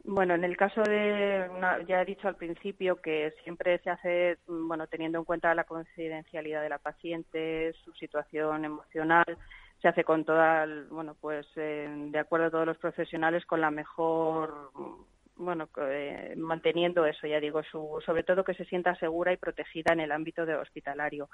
bueno, 0.08 0.34
en 0.34 0.44
el 0.44 0.56
caso 0.56 0.82
de, 0.82 1.50
ya 1.88 2.00
he 2.00 2.04
dicho 2.04 2.28
al 2.28 2.36
principio 2.36 3.00
que 3.00 3.34
siempre 3.42 3.78
se 3.80 3.90
hace, 3.90 4.38
bueno, 4.46 4.86
teniendo 4.86 5.18
en 5.18 5.24
cuenta 5.24 5.52
la 5.54 5.64
confidencialidad 5.64 6.62
de 6.62 6.68
la 6.68 6.78
paciente, 6.78 7.72
su 7.84 7.92
situación 7.94 8.64
emocional, 8.64 9.24
se 9.82 9.88
hace 9.88 10.04
con 10.04 10.24
toda, 10.24 10.64
bueno, 10.90 11.16
pues 11.20 11.44
eh, 11.56 11.88
de 12.12 12.18
acuerdo 12.20 12.46
a 12.46 12.50
todos 12.50 12.66
los 12.66 12.78
profesionales 12.78 13.44
con 13.46 13.60
la 13.60 13.72
mejor 13.72 14.70
bueno, 15.36 15.68
eh, 15.78 16.34
manteniendo 16.36 17.04
eso, 17.06 17.26
ya 17.26 17.40
digo, 17.40 17.62
su, 17.62 18.02
sobre 18.04 18.22
todo 18.22 18.44
que 18.44 18.54
se 18.54 18.64
sienta 18.64 18.94
segura 18.96 19.32
y 19.32 19.36
protegida 19.36 19.92
en 19.92 20.00
el 20.00 20.12
ámbito 20.12 20.46
de 20.46 20.54
hospitalario. 20.54 21.28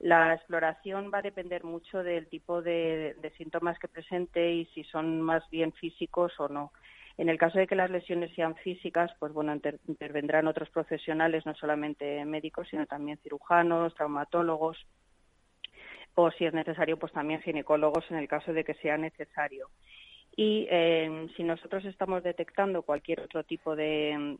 La 0.00 0.34
exploración 0.34 1.10
va 1.12 1.18
a 1.18 1.22
depender 1.22 1.64
mucho 1.64 2.02
del 2.02 2.28
tipo 2.28 2.62
de, 2.62 3.16
síntomas 3.36 3.78
que 3.78 3.88
presente 3.88 4.52
y 4.52 4.66
si 4.66 4.84
son 4.84 5.20
más 5.22 5.48
bien 5.50 5.72
físicos 5.72 6.38
o 6.38 6.48
no. 6.48 6.72
En 7.16 7.28
el 7.28 7.38
caso 7.38 7.58
de 7.58 7.66
que 7.66 7.74
las 7.74 7.90
lesiones 7.90 8.32
sean 8.36 8.54
físicas, 8.56 9.10
pues 9.18 9.32
bueno, 9.32 9.52
intervendrán 9.88 10.46
otros 10.46 10.70
profesionales, 10.70 11.44
no 11.46 11.54
solamente 11.54 12.24
médicos, 12.24 12.68
sino 12.68 12.86
también 12.86 13.18
cirujanos, 13.18 13.94
traumatólogos 13.94 14.86
o 16.14 16.30
si 16.32 16.44
es 16.44 16.54
necesario, 16.54 16.96
pues 16.96 17.12
también 17.12 17.40
ginecólogos 17.42 18.04
en 18.10 18.18
el 18.18 18.28
caso 18.28 18.52
de 18.52 18.64
que 18.64 18.74
sea 18.74 18.96
necesario 18.96 19.68
y 20.40 20.68
eh, 20.70 21.26
si 21.36 21.42
nosotros 21.42 21.84
estamos 21.84 22.22
detectando 22.22 22.82
cualquier 22.82 23.22
otro 23.22 23.42
tipo 23.42 23.74
de, 23.74 24.38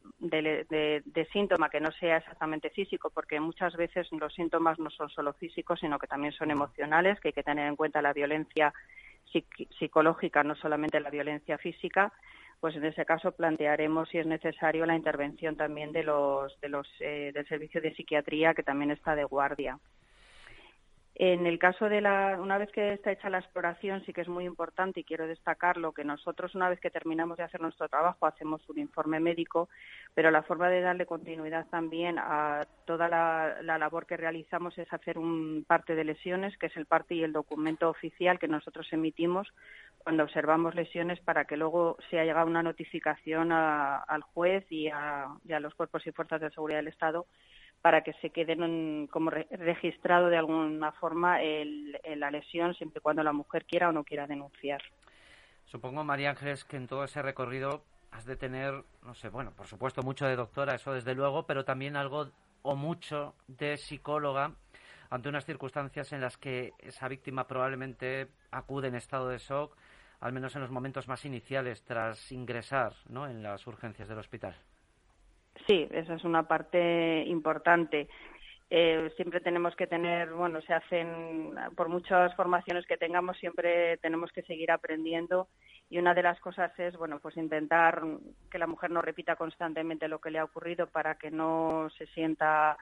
síntoma 1.32 1.70
que 1.70 1.80
no 1.80 1.90
sea 1.90 2.18
exactamente 2.18 2.70
físico, 2.70 3.10
porque 3.10 3.40
muchas 3.40 3.74
veces 3.74 4.06
los 4.12 4.32
síntomas 4.32 4.78
no 4.78 4.90
son 4.90 5.10
solo 5.10 5.32
físicos, 5.32 5.80
sino 5.80 5.98
que 5.98 6.06
también 6.06 6.32
son 6.34 6.52
emocionales, 6.52 7.18
que 7.18 7.30
hay 7.30 7.32
que 7.32 7.42
tener 7.42 7.66
en 7.66 7.74
cuenta 7.74 8.00
la 8.00 8.12
violencia 8.12 8.72
psicológica, 9.76 10.44
no 10.44 10.54
solamente 10.54 11.00
la 11.00 11.10
violencia 11.10 11.58
física, 11.58 12.12
pues 12.60 12.76
en 12.76 12.84
ese 12.84 13.04
caso 13.04 13.32
plantearemos 13.32 14.08
si 14.08 14.18
es 14.18 14.26
necesario 14.28 14.86
la 14.86 14.94
intervención 14.94 15.56
también 15.56 15.90
de 15.90 16.04
los, 16.04 16.60
de 16.60 16.68
los, 16.68 16.86
eh, 17.00 17.32
del 17.34 17.48
servicio 17.48 17.80
de 17.80 17.92
psiquiatría 17.96 18.54
que 18.54 18.62
también 18.62 18.92
está 18.92 19.16
de 19.16 19.24
guardia. 19.24 19.80
En 21.20 21.48
el 21.48 21.58
caso 21.58 21.88
de 21.88 22.00
la, 22.00 22.38
una 22.40 22.58
vez 22.58 22.70
que 22.70 22.92
está 22.92 23.10
hecha 23.10 23.28
la 23.28 23.40
exploración, 23.40 24.04
sí 24.06 24.12
que 24.12 24.20
es 24.20 24.28
muy 24.28 24.44
importante 24.44 25.00
y 25.00 25.04
quiero 25.04 25.26
destacarlo 25.26 25.90
que 25.90 26.04
nosotros 26.04 26.54
una 26.54 26.68
vez 26.68 26.78
que 26.78 26.92
terminamos 26.92 27.36
de 27.36 27.42
hacer 27.42 27.60
nuestro 27.60 27.88
trabajo 27.88 28.24
hacemos 28.24 28.62
un 28.68 28.78
informe 28.78 29.18
médico, 29.18 29.68
pero 30.14 30.30
la 30.30 30.44
forma 30.44 30.70
de 30.70 30.80
darle 30.80 31.06
continuidad 31.06 31.66
también 31.70 32.20
a 32.20 32.68
toda 32.84 33.08
la, 33.08 33.78
labor 33.78 34.06
que 34.06 34.16
realizamos 34.16 34.78
es 34.78 34.92
hacer 34.92 35.18
un 35.18 35.64
parte 35.66 35.96
de 35.96 36.04
lesiones, 36.04 36.56
que 36.56 36.66
es 36.66 36.76
el 36.76 36.86
parte 36.86 37.16
y 37.16 37.24
el 37.24 37.32
documento 37.32 37.90
oficial 37.90 38.38
que 38.38 38.46
nosotros 38.46 38.86
emitimos 38.92 39.48
cuando 39.98 40.22
observamos 40.22 40.76
lesiones 40.76 41.18
para 41.18 41.46
que 41.46 41.56
luego 41.56 41.96
sea 42.10 42.24
llegado 42.24 42.46
una 42.46 42.62
notificación 42.62 43.50
al 43.50 44.22
juez 44.22 44.64
y 44.70 44.86
a 44.88 45.36
los 45.60 45.74
cuerpos 45.74 46.06
y 46.06 46.12
fuerzas 46.12 46.40
de 46.40 46.50
seguridad 46.50 46.78
del 46.78 46.88
Estado 46.88 47.26
para 47.82 48.02
que 48.02 48.12
se 48.14 48.30
queden 48.30 49.06
como 49.06 49.30
registrado 49.30 50.28
de 50.28 50.36
alguna 50.36 50.92
forma 50.92 51.42
el, 51.42 51.98
la 52.16 52.30
lesión 52.30 52.74
siempre 52.74 52.98
y 52.98 53.02
cuando 53.02 53.22
la 53.22 53.32
mujer 53.32 53.64
quiera 53.64 53.88
o 53.88 53.92
no 53.92 54.04
quiera 54.04 54.26
denunciar. 54.26 54.82
Supongo, 55.64 56.02
María 56.02 56.30
Ángeles, 56.30 56.64
que 56.64 56.76
en 56.76 56.86
todo 56.86 57.04
ese 57.04 57.22
recorrido 57.22 57.84
has 58.10 58.24
de 58.24 58.36
tener, 58.36 58.84
no 59.02 59.14
sé, 59.14 59.28
bueno, 59.28 59.52
por 59.54 59.66
supuesto 59.66 60.02
mucho 60.02 60.26
de 60.26 60.34
doctora, 60.34 60.74
eso 60.74 60.92
desde 60.92 61.14
luego, 61.14 61.46
pero 61.46 61.64
también 61.64 61.96
algo 61.96 62.30
o 62.62 62.74
mucho 62.74 63.34
de 63.46 63.76
psicóloga 63.76 64.52
ante 65.10 65.28
unas 65.28 65.44
circunstancias 65.44 66.12
en 66.12 66.20
las 66.20 66.36
que 66.36 66.72
esa 66.78 67.08
víctima 67.08 67.46
probablemente 67.46 68.28
acude 68.50 68.88
en 68.88 68.94
estado 68.94 69.28
de 69.28 69.38
shock, 69.38 69.76
al 70.20 70.32
menos 70.32 70.54
en 70.56 70.62
los 70.62 70.70
momentos 70.70 71.08
más 71.08 71.24
iniciales 71.24 71.84
tras 71.84 72.32
ingresar 72.32 72.94
¿no? 73.08 73.26
en 73.26 73.42
las 73.42 73.66
urgencias 73.66 74.08
del 74.08 74.18
hospital. 74.18 74.56
Sí, 75.66 75.88
esa 75.90 76.14
es 76.14 76.24
una 76.24 76.46
parte 76.46 77.24
importante. 77.26 78.08
Eh, 78.70 79.10
siempre 79.16 79.40
tenemos 79.40 79.74
que 79.76 79.86
tener, 79.86 80.30
bueno, 80.30 80.60
se 80.60 80.74
hacen, 80.74 81.54
por 81.74 81.88
muchas 81.88 82.34
formaciones 82.36 82.86
que 82.86 82.98
tengamos, 82.98 83.38
siempre 83.38 83.96
tenemos 83.98 84.30
que 84.30 84.42
seguir 84.42 84.70
aprendiendo 84.70 85.48
y 85.88 85.98
una 85.98 86.12
de 86.12 86.22
las 86.22 86.38
cosas 86.40 86.70
es, 86.78 86.94
bueno, 86.98 87.18
pues 87.18 87.38
intentar 87.38 88.02
que 88.50 88.58
la 88.58 88.66
mujer 88.66 88.90
no 88.90 89.00
repita 89.00 89.36
constantemente 89.36 90.06
lo 90.06 90.20
que 90.20 90.30
le 90.30 90.38
ha 90.38 90.44
ocurrido 90.44 90.86
para 90.86 91.14
que 91.14 91.30
no 91.30 91.88
se 91.96 92.06
sienta 92.08 92.76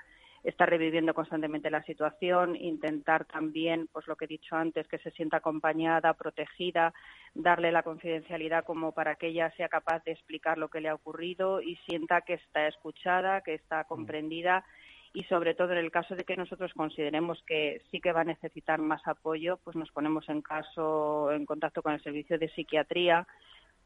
está 0.47 0.65
reviviendo 0.65 1.12
constantemente 1.12 1.71
la 1.71 1.83
situación, 1.83 2.55
intentar 2.55 3.25
también, 3.25 3.88
pues 3.93 4.07
lo 4.07 4.15
que 4.15 4.26
he 4.26 4.29
dicho 4.29 4.55
antes, 4.55 4.87
que 4.87 4.99
se 4.99 5.11
sienta 5.11 5.38
acompañada, 5.38 6.15
protegida, 6.15 6.95
darle 7.35 7.73
la 7.73 7.83
confidencialidad 7.83 8.65
como 8.65 8.93
para 8.93 9.17
que 9.17 9.26
ella 9.26 9.53
sea 9.57 9.69
capaz 9.69 10.05
de 10.05 10.12
explicar 10.12 10.57
lo 10.57 10.69
que 10.69 10.81
le 10.81 10.88
ha 10.88 10.95
ocurrido 10.95 11.61
y 11.61 11.75
sienta 11.88 12.21
que 12.21 12.35
está 12.35 12.69
escuchada, 12.69 13.41
que 13.41 13.55
está 13.55 13.83
mm. 13.83 13.87
comprendida 13.88 14.65
y 15.12 15.25
sobre 15.25 15.55
todo 15.55 15.73
en 15.73 15.79
el 15.79 15.91
caso 15.91 16.15
de 16.15 16.25
que 16.25 16.37
nosotros 16.37 16.73
consideremos 16.75 17.43
que 17.47 17.83
sí 17.91 18.00
que 18.00 18.12
va 18.12 18.21
a 18.21 18.25
necesitar 18.25 18.79
más 18.81 19.00
apoyo, 19.07 19.59
pues 19.65 19.75
nos 19.75 19.91
ponemos 19.91 20.29
en 20.29 20.43
caso 20.43 21.33
en 21.33 21.47
contacto 21.47 21.83
con 21.83 21.95
el 21.95 22.03
servicio 22.03 22.38
de 22.38 22.50
psiquiatría 22.50 23.26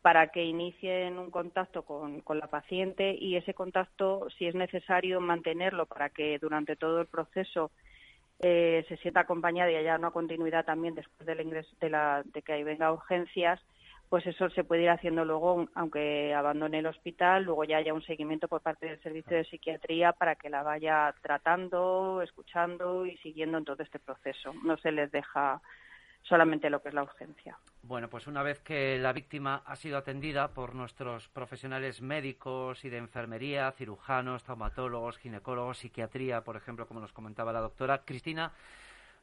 para 0.02 0.28
que 0.28 0.44
inicien 0.44 1.18
un 1.18 1.30
contacto 1.30 1.82
con, 1.82 2.22
la 2.38 2.46
paciente 2.46 3.14
y 3.18 3.36
ese 3.36 3.54
contacto, 3.54 4.28
si 4.38 4.46
es 4.46 4.54
necesario, 4.54 5.20
mantenerlo 5.20 5.86
para 5.86 6.08
que 6.08 6.38
durante 6.38 6.76
todo 6.76 7.00
el 7.00 7.06
proceso 7.06 7.70
eh, 8.38 8.84
se 8.88 8.96
sienta 8.98 9.20
acompañada 9.20 9.70
y 9.70 9.76
haya 9.76 9.96
una 9.96 10.10
continuidad 10.10 10.64
también 10.64 10.94
después 10.94 11.26
del 11.26 11.42
ingreso 11.42 11.70
de, 11.80 11.90
la, 11.90 12.22
de 12.24 12.40
que 12.40 12.64
venga 12.64 12.92
urgencias, 12.92 13.60
pues 14.08 14.26
eso 14.26 14.48
se 14.50 14.64
puede 14.64 14.82
ir 14.82 14.90
haciendo 14.90 15.24
luego, 15.24 15.68
aunque 15.74 16.34
abandone 16.34 16.78
el 16.78 16.86
hospital, 16.86 17.44
luego 17.44 17.64
ya 17.64 17.76
haya 17.76 17.94
un 17.94 18.02
seguimiento 18.02 18.48
por 18.48 18.62
parte 18.62 18.86
del 18.86 19.02
servicio 19.02 19.36
de 19.36 19.44
psiquiatría 19.44 20.12
para 20.12 20.34
que 20.34 20.50
la 20.50 20.62
vaya 20.62 21.14
tratando, 21.22 22.20
escuchando 22.22 23.06
y 23.06 23.16
siguiendo 23.18 23.58
en 23.58 23.64
todo 23.64 23.82
este 23.82 24.00
proceso. 24.00 24.52
No 24.64 24.76
se 24.78 24.90
les 24.90 25.12
deja 25.12 25.60
solamente 26.22 26.70
lo 26.70 26.82
que 26.82 26.88
es 26.88 26.94
la 26.94 27.04
urgencia. 27.04 27.56
Bueno, 27.82 28.08
pues 28.08 28.26
una 28.26 28.42
vez 28.42 28.60
que 28.60 28.98
la 28.98 29.12
víctima 29.12 29.62
ha 29.64 29.74
sido 29.74 29.96
atendida 29.96 30.48
por 30.48 30.74
nuestros 30.74 31.28
profesionales 31.28 32.02
médicos 32.02 32.84
y 32.84 32.90
de 32.90 32.98
enfermería, 32.98 33.72
cirujanos, 33.72 34.44
traumatólogos, 34.44 35.16
ginecólogos, 35.18 35.78
psiquiatría, 35.78 36.42
por 36.44 36.56
ejemplo, 36.56 36.86
como 36.86 37.00
nos 37.00 37.12
comentaba 37.12 37.52
la 37.52 37.60
doctora, 37.60 38.02
Cristina, 38.04 38.52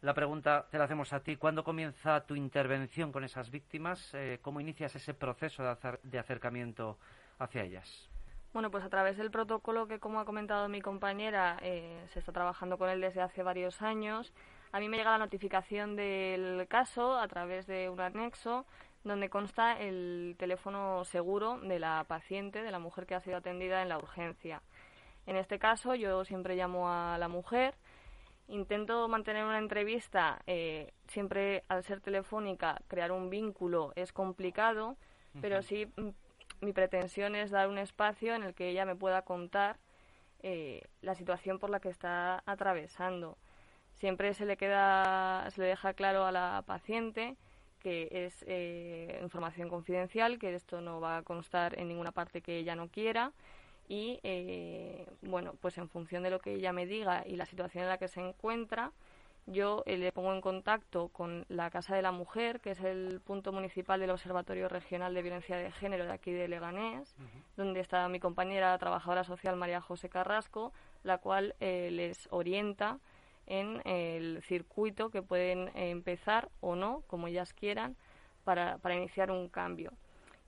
la 0.01 0.13
pregunta 0.13 0.65
te 0.71 0.79
la 0.79 0.85
hacemos 0.85 1.13
a 1.13 1.19
ti. 1.19 1.37
¿Cuándo 1.37 1.63
comienza 1.63 2.25
tu 2.25 2.35
intervención 2.35 3.11
con 3.11 3.23
esas 3.23 3.51
víctimas? 3.51 4.13
Eh, 4.13 4.39
¿Cómo 4.41 4.59
inicias 4.59 4.95
ese 4.95 5.13
proceso 5.13 5.63
de, 6.03 6.19
acercamiento 6.19 6.97
hacia 7.39 7.63
ellas? 7.63 8.09
Bueno, 8.53 8.71
pues 8.71 8.83
a 8.83 8.89
través 8.89 9.17
del 9.17 9.29
protocolo 9.29 9.87
que, 9.87 9.99
como 9.99 10.19
ha 10.19 10.25
comentado 10.25 10.67
mi 10.67 10.81
compañera, 10.81 11.57
eh, 11.61 12.03
se 12.11 12.19
está 12.19 12.31
trabajando 12.31 12.77
con 12.79 12.89
él 12.89 13.01
desde 13.01 13.21
hace 13.21 13.43
varios 13.43 13.81
años 13.83 14.33
a 14.71 14.79
mí 14.79 14.89
me 14.89 14.97
llega 14.97 15.11
la 15.11 15.17
notificación 15.17 15.95
del 15.95 16.67
caso 16.67 17.17
a 17.17 17.27
través 17.27 17.67
de 17.67 17.89
un 17.89 17.99
anexo 17.99 18.65
donde 19.03 19.29
consta 19.29 19.79
el 19.79 20.35
teléfono 20.37 21.03
seguro 21.05 21.59
de 21.59 21.79
la 21.79 22.03
paciente, 22.07 22.61
de 22.61 22.71
la 22.71 22.79
mujer 22.79 23.05
que 23.05 23.15
ha 23.15 23.21
sido 23.21 23.37
atendida 23.37 23.81
en 23.81 23.89
la 23.89 23.97
urgencia. 23.97 24.61
En 25.25 25.35
este 25.35 25.59
caso, 25.59 25.95
yo 25.95 26.25
siempre 26.25 26.55
llamo 26.55 26.89
a 26.89 27.17
la 27.17 27.27
mujer, 27.27 27.75
intento 28.47 29.07
mantener 29.07 29.45
una 29.45 29.59
entrevista, 29.59 30.41
eh, 30.47 30.93
siempre 31.07 31.63
al 31.67 31.83
ser 31.83 32.01
telefónica, 32.01 32.81
crear 32.87 33.11
un 33.11 33.29
vínculo 33.29 33.93
es 33.95 34.11
complicado, 34.11 34.97
pero 35.41 35.61
sí 35.61 35.85
mm, 35.85 36.09
mi 36.65 36.73
pretensión 36.73 37.35
es 37.35 37.51
dar 37.51 37.67
un 37.67 37.77
espacio 37.77 38.35
en 38.35 38.43
el 38.43 38.53
que 38.53 38.69
ella 38.69 38.85
me 38.85 38.95
pueda 38.95 39.21
contar 39.23 39.77
eh, 40.39 40.81
la 41.01 41.15
situación 41.15 41.59
por 41.59 41.69
la 41.69 41.79
que 41.79 41.89
está 41.89 42.41
atravesando 42.45 43.37
siempre 43.99 44.33
se 44.33 44.45
le 44.45 44.57
queda, 44.57 45.49
se 45.51 45.61
le 45.61 45.67
deja 45.67 45.93
claro 45.93 46.25
a 46.25 46.31
la 46.31 46.63
paciente 46.65 47.35
que 47.79 48.09
es 48.11 48.43
eh, 48.47 49.19
información 49.21 49.69
confidencial, 49.69 50.39
que 50.39 50.53
esto 50.53 50.81
no 50.81 50.99
va 50.99 51.17
a 51.17 51.23
constar 51.23 51.79
en 51.79 51.87
ninguna 51.87 52.11
parte 52.11 52.41
que 52.41 52.57
ella 52.57 52.75
no 52.75 52.89
quiera 52.89 53.31
y 53.87 54.19
eh, 54.23 55.07
bueno, 55.21 55.53
pues 55.61 55.77
en 55.77 55.87
función 55.87 56.23
de 56.23 56.29
lo 56.29 56.39
que 56.39 56.55
ella 56.55 56.73
me 56.73 56.85
diga 56.85 57.23
y 57.25 57.35
la 57.35 57.45
situación 57.45 57.83
en 57.83 57.89
la 57.89 57.97
que 57.97 58.09
se 58.09 58.19
encuentra, 58.19 58.91
yo 59.45 59.83
eh, 59.85 59.95
le 59.95 60.11
pongo 60.11 60.33
en 60.33 60.41
contacto 60.41 61.07
con 61.07 61.45
la 61.47 61.69
Casa 61.69 61.95
de 61.95 62.01
la 62.01 62.11
Mujer, 62.11 62.59
que 62.59 62.71
es 62.71 62.81
el 62.81 63.21
punto 63.21 63.53
municipal 63.53 64.01
del 64.01 64.09
Observatorio 64.09 64.67
Regional 64.67 65.13
de 65.13 65.21
Violencia 65.21 65.55
de 65.55 65.71
Género 65.71 66.05
de 66.05 66.11
aquí 66.11 66.33
de 66.33 66.49
Leganés, 66.49 67.15
donde 67.55 67.79
está 67.79 68.09
mi 68.09 68.19
compañera 68.19 68.77
trabajadora 68.77 69.23
social 69.23 69.55
María 69.55 69.79
José 69.79 70.09
Carrasco, 70.09 70.73
la 71.03 71.19
cual 71.19 71.55
les 71.61 72.27
orienta 72.31 72.99
en 73.47 73.81
el 73.85 74.41
circuito 74.43 75.09
que 75.09 75.21
pueden 75.21 75.71
empezar 75.75 76.49
o 76.59 76.75
no, 76.75 77.03
como 77.07 77.27
ellas 77.27 77.53
quieran, 77.53 77.95
para, 78.43 78.77
para 78.77 78.95
iniciar 78.95 79.31
un 79.31 79.49
cambio. 79.49 79.93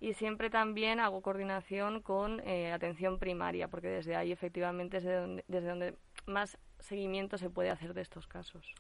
Y 0.02 0.14
siempre 0.14 0.50
también 0.50 1.00
hago 1.00 1.22
coordinación 1.22 2.02
con 2.02 2.40
eh, 2.48 2.72
atención 2.72 3.20
primaria, 3.20 3.68
porque 3.68 3.90
desde 3.90 4.16
ahí 4.16 4.32
efectivamente 4.32 4.98
es 4.98 5.04
donde, 5.04 5.44
desde 5.48 5.68
donde 5.68 5.96
más 6.26 6.58
seguimiento 6.80 7.38
se 7.38 7.50
puede 7.50 7.70
hacer 7.70 7.94
de 7.94 8.02
estos 8.02 8.28
casos. 8.28 8.74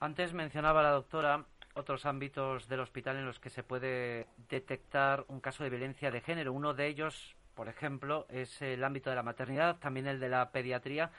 Antes 0.00 0.32
mencionaba 0.32 0.82
la 0.82 0.90
doctora 0.90 1.44
otros 1.74 2.04
ámbitos 2.04 2.68
del 2.68 2.80
hospital 2.80 3.16
en 3.16 3.26
los 3.26 3.38
que 3.38 3.50
se 3.50 3.62
puede 3.62 4.26
detectar 4.48 5.24
un 5.28 5.40
caso 5.40 5.62
de 5.62 5.70
violencia 5.70 6.10
de 6.10 6.20
género. 6.20 6.52
Uno 6.52 6.74
de 6.74 6.88
ellos, 6.88 7.36
por 7.54 7.68
ejemplo, 7.68 8.26
es 8.28 8.60
el 8.62 8.82
ámbito 8.82 9.10
de 9.10 9.16
la 9.16 9.22
maternidad, 9.22 9.78
también 9.78 10.08
el 10.08 10.18
de 10.18 10.28
la 10.28 10.50
pediatría. 10.50 11.12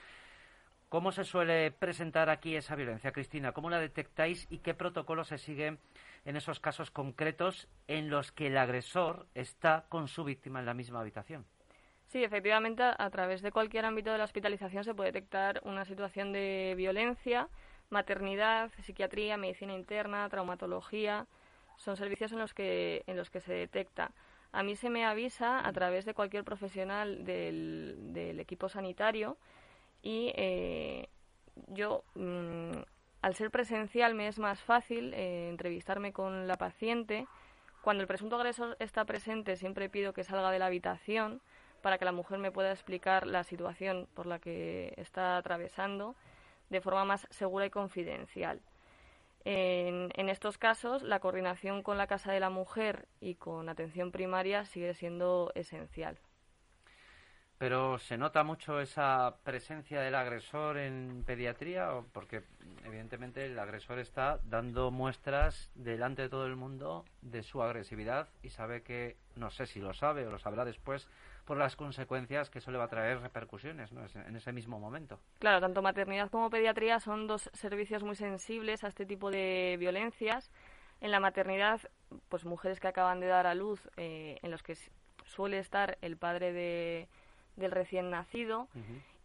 ¿Cómo 0.91 1.13
se 1.13 1.23
suele 1.23 1.71
presentar 1.71 2.29
aquí 2.29 2.57
esa 2.57 2.75
violencia, 2.75 3.13
Cristina? 3.13 3.53
¿Cómo 3.53 3.69
la 3.69 3.79
detectáis 3.79 4.45
y 4.49 4.57
qué 4.57 4.73
protocolo 4.73 5.23
se 5.23 5.37
sigue 5.37 5.77
en 6.25 6.35
esos 6.35 6.59
casos 6.59 6.91
concretos 6.91 7.69
en 7.87 8.09
los 8.09 8.33
que 8.33 8.47
el 8.47 8.57
agresor 8.57 9.25
está 9.33 9.85
con 9.87 10.09
su 10.09 10.25
víctima 10.25 10.59
en 10.59 10.65
la 10.65 10.73
misma 10.73 10.99
habitación? 10.99 11.45
Sí, 12.07 12.25
efectivamente, 12.25 12.83
a 12.83 13.09
través 13.09 13.41
de 13.41 13.53
cualquier 13.53 13.85
ámbito 13.85 14.11
de 14.11 14.17
la 14.17 14.25
hospitalización 14.25 14.83
se 14.83 14.93
puede 14.93 15.13
detectar 15.13 15.61
una 15.63 15.85
situación 15.85 16.33
de 16.33 16.73
violencia, 16.75 17.47
maternidad, 17.89 18.69
psiquiatría, 18.81 19.37
medicina 19.37 19.71
interna, 19.71 20.27
traumatología. 20.27 21.25
Son 21.77 21.95
servicios 21.95 22.33
en 22.33 22.39
los 22.39 22.53
que, 22.53 23.03
en 23.07 23.15
los 23.15 23.29
que 23.29 23.39
se 23.39 23.53
detecta. 23.53 24.11
A 24.51 24.61
mí 24.61 24.75
se 24.75 24.89
me 24.89 25.05
avisa 25.05 25.65
a 25.65 25.71
través 25.71 26.03
de 26.03 26.13
cualquier 26.13 26.43
profesional 26.43 27.23
del, 27.23 27.95
del 28.11 28.41
equipo 28.41 28.67
sanitario 28.67 29.37
y 30.01 30.31
eh, 30.35 31.09
yo, 31.67 32.03
mm, 32.15 32.71
al 33.21 33.35
ser 33.35 33.51
presencial, 33.51 34.15
me 34.15 34.27
es 34.27 34.39
más 34.39 34.61
fácil 34.61 35.13
eh, 35.13 35.49
entrevistarme 35.49 36.11
con 36.13 36.47
la 36.47 36.57
paciente. 36.57 37.27
Cuando 37.81 38.01
el 38.01 38.07
presunto 38.07 38.35
agresor 38.35 38.77
está 38.79 39.05
presente, 39.05 39.55
siempre 39.55 39.89
pido 39.89 40.13
que 40.13 40.23
salga 40.23 40.51
de 40.51 40.59
la 40.59 40.67
habitación 40.67 41.41
para 41.81 41.97
que 41.97 42.05
la 42.05 42.11
mujer 42.11 42.37
me 42.37 42.51
pueda 42.51 42.71
explicar 42.71 43.25
la 43.25 43.43
situación 43.43 44.07
por 44.13 44.27
la 44.27 44.39
que 44.39 44.93
está 44.97 45.37
atravesando 45.37 46.15
de 46.69 46.81
forma 46.81 47.05
más 47.05 47.27
segura 47.31 47.65
y 47.65 47.69
confidencial. 47.69 48.61
En, 49.43 50.11
en, 50.13 50.29
estos 50.29 50.59
casos, 50.59 51.01
la 51.01 51.19
coordinación 51.19 51.81
con 51.81 51.97
la 51.97 52.05
Casa 52.05 52.31
de 52.31 52.39
la 52.39 52.51
Mujer 52.51 53.07
y 53.19 53.35
con 53.35 53.69
atención 53.69 54.11
primaria 54.11 54.65
sigue 54.65 54.93
siendo 54.93 55.51
esencial. 55.55 56.19
Pero 57.61 57.99
¿se 57.99 58.17
nota 58.17 58.43
mucho 58.43 58.81
esa 58.81 59.35
presencia 59.43 60.01
del 60.01 60.15
agresor 60.15 60.79
en 60.79 61.23
pediatría? 61.27 61.91
Porque 62.11 62.41
evidentemente 62.83 63.45
el 63.45 63.59
agresor 63.59 63.99
está 63.99 64.39
dando 64.45 64.89
muestras 64.89 65.69
delante 65.75 66.23
de 66.23 66.29
todo 66.29 66.47
el 66.47 66.55
mundo 66.55 67.05
de 67.21 67.43
su 67.43 67.61
agresividad 67.61 68.29
y 68.41 68.49
sabe 68.49 68.81
que, 68.81 69.15
no 69.35 69.51
sé 69.51 69.67
si 69.67 69.79
lo 69.79 69.93
sabe 69.93 70.25
o 70.25 70.31
lo 70.31 70.39
sabrá 70.39 70.65
después, 70.65 71.07
por 71.45 71.55
las 71.55 71.75
consecuencias 71.75 72.49
que 72.49 72.57
eso 72.57 72.71
le 72.71 72.79
va 72.79 72.85
a 72.85 72.89
traer 72.89 73.19
repercusiones 73.19 73.91
en 73.91 74.35
ese 74.35 74.51
mismo 74.53 74.79
momento. 74.79 75.19
Claro, 75.37 75.61
tanto 75.61 75.83
maternidad 75.83 76.31
como 76.31 76.49
pediatría 76.49 76.99
son 76.99 77.27
dos 77.27 77.51
servicios 77.53 78.01
muy 78.01 78.15
sensibles 78.15 78.83
a 78.83 78.87
este 78.87 79.05
tipo 79.05 79.29
de 79.29 79.75
violencias. 79.77 80.49
En 80.99 81.11
la 81.11 81.19
maternidad, 81.19 81.79
pues 82.27 82.43
mujeres 82.43 82.79
que 82.79 82.87
acaban 82.87 83.19
de 83.19 83.27
dar 83.27 83.45
a 83.45 83.53
luz, 83.53 83.87
eh, 83.97 84.39
en 84.41 84.49
los 84.49 84.63
que 84.63 84.75
suele 85.25 85.59
estar 85.59 85.99
el 86.01 86.17
padre 86.17 86.53
de 86.53 87.07
del 87.55 87.71
recién 87.71 88.09
nacido 88.09 88.67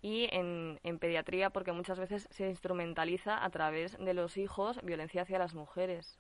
y 0.03 0.29
en, 0.31 0.79
en, 0.83 0.99
pediatría 0.99 1.51
porque 1.51 1.73
muchas 1.73 1.99
veces 1.99 2.29
se 2.31 2.49
instrumentaliza 2.49 3.45
a 3.45 3.51
través 3.51 3.99
de 3.99 4.15
los 4.15 4.37
hijos 4.37 4.81
violencia 4.83 5.23
hacia 5.23 5.39
las 5.39 5.55
mujeres. 5.55 6.19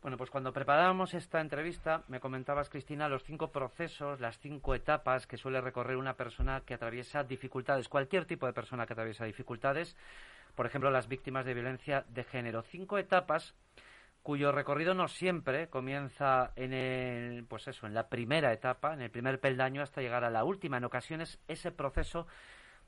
Bueno, 0.00 0.16
pues 0.16 0.30
cuando 0.30 0.52
preparábamos 0.52 1.12
esta 1.14 1.40
entrevista 1.40 2.04
me 2.06 2.20
comentabas, 2.20 2.68
Cristina, 2.68 3.08
los 3.08 3.24
cinco 3.24 3.50
procesos, 3.50 4.20
las 4.20 4.38
cinco 4.38 4.76
etapas 4.76 5.26
que 5.26 5.36
suele 5.36 5.60
recorrer 5.60 5.96
una 5.96 6.14
persona 6.14 6.60
que 6.60 6.74
atraviesa 6.74 7.24
dificultades, 7.24 7.88
cualquier 7.88 8.24
tipo 8.24 8.46
de 8.46 8.52
persona 8.52 8.86
que 8.86 8.92
atraviesa 8.92 9.24
dificultades, 9.24 9.96
por 10.54 10.66
ejemplo, 10.66 10.90
las 10.90 11.08
víctimas 11.08 11.44
de 11.46 11.54
violencia 11.54 12.04
de 12.08 12.22
género. 12.22 12.62
Cinco 12.62 12.96
etapas 12.98 13.54
cuyo 14.28 14.52
recorrido 14.52 14.92
no 14.92 15.08
siempre 15.08 15.70
comienza 15.70 16.52
en 16.54 16.74
el, 16.74 17.46
pues 17.46 17.66
eso, 17.66 17.86
en 17.86 17.94
la 17.94 18.10
primera 18.10 18.52
etapa, 18.52 18.92
en 18.92 19.00
el 19.00 19.10
primer 19.10 19.40
peldaño 19.40 19.80
hasta 19.80 20.02
llegar 20.02 20.22
a 20.22 20.28
la 20.28 20.44
última. 20.44 20.76
En 20.76 20.84
ocasiones 20.84 21.40
ese 21.48 21.72
proceso 21.72 22.26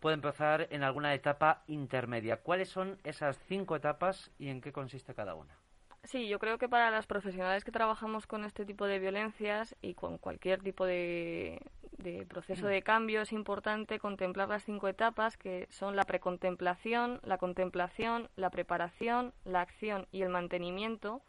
puede 0.00 0.16
empezar 0.16 0.68
en 0.70 0.83
alguna 0.83 1.14
etapa 1.14 1.62
intermedia. 1.66 2.42
¿Cuáles 2.42 2.68
son 2.68 2.98
esas 3.05 3.38
cinco 3.48 3.74
etapas 3.74 4.31
y 4.38 4.50
en 4.50 4.61
qué 4.61 4.70
consiste 4.70 5.14
cada 5.14 5.35
una? 5.35 5.59
Sí, 6.04 6.28
yo 6.28 6.38
creo 6.38 6.58
que 6.58 6.68
para 6.68 6.90
las 6.90 7.06
profesionales 7.06 7.64
que 7.64 7.70
trabajamos 7.70 8.26
con 8.26 8.44
este 8.44 8.64
tipo 8.64 8.86
de 8.86 8.98
violencias 8.98 9.76
y 9.80 9.94
con 9.94 10.18
cualquier 10.18 10.60
tipo 10.62 10.84
de, 10.84 11.60
de 11.98 12.26
proceso 12.26 12.66
de 12.66 12.82
cambio 12.82 13.20
es 13.20 13.32
importante 13.32 13.98
contemplar 13.98 14.48
las 14.48 14.64
cinco 14.64 14.88
etapas 14.88 15.36
que 15.36 15.66
son 15.70 15.96
la 15.96 16.04
precontemplación, 16.04 17.20
la 17.22 17.38
contemplación, 17.38 18.28
la 18.36 18.50
preparación, 18.50 19.32
la 19.44 19.60
acción 19.60 20.06
y 20.10 20.22
el 20.22 20.30
mantenimiento. 20.30 21.22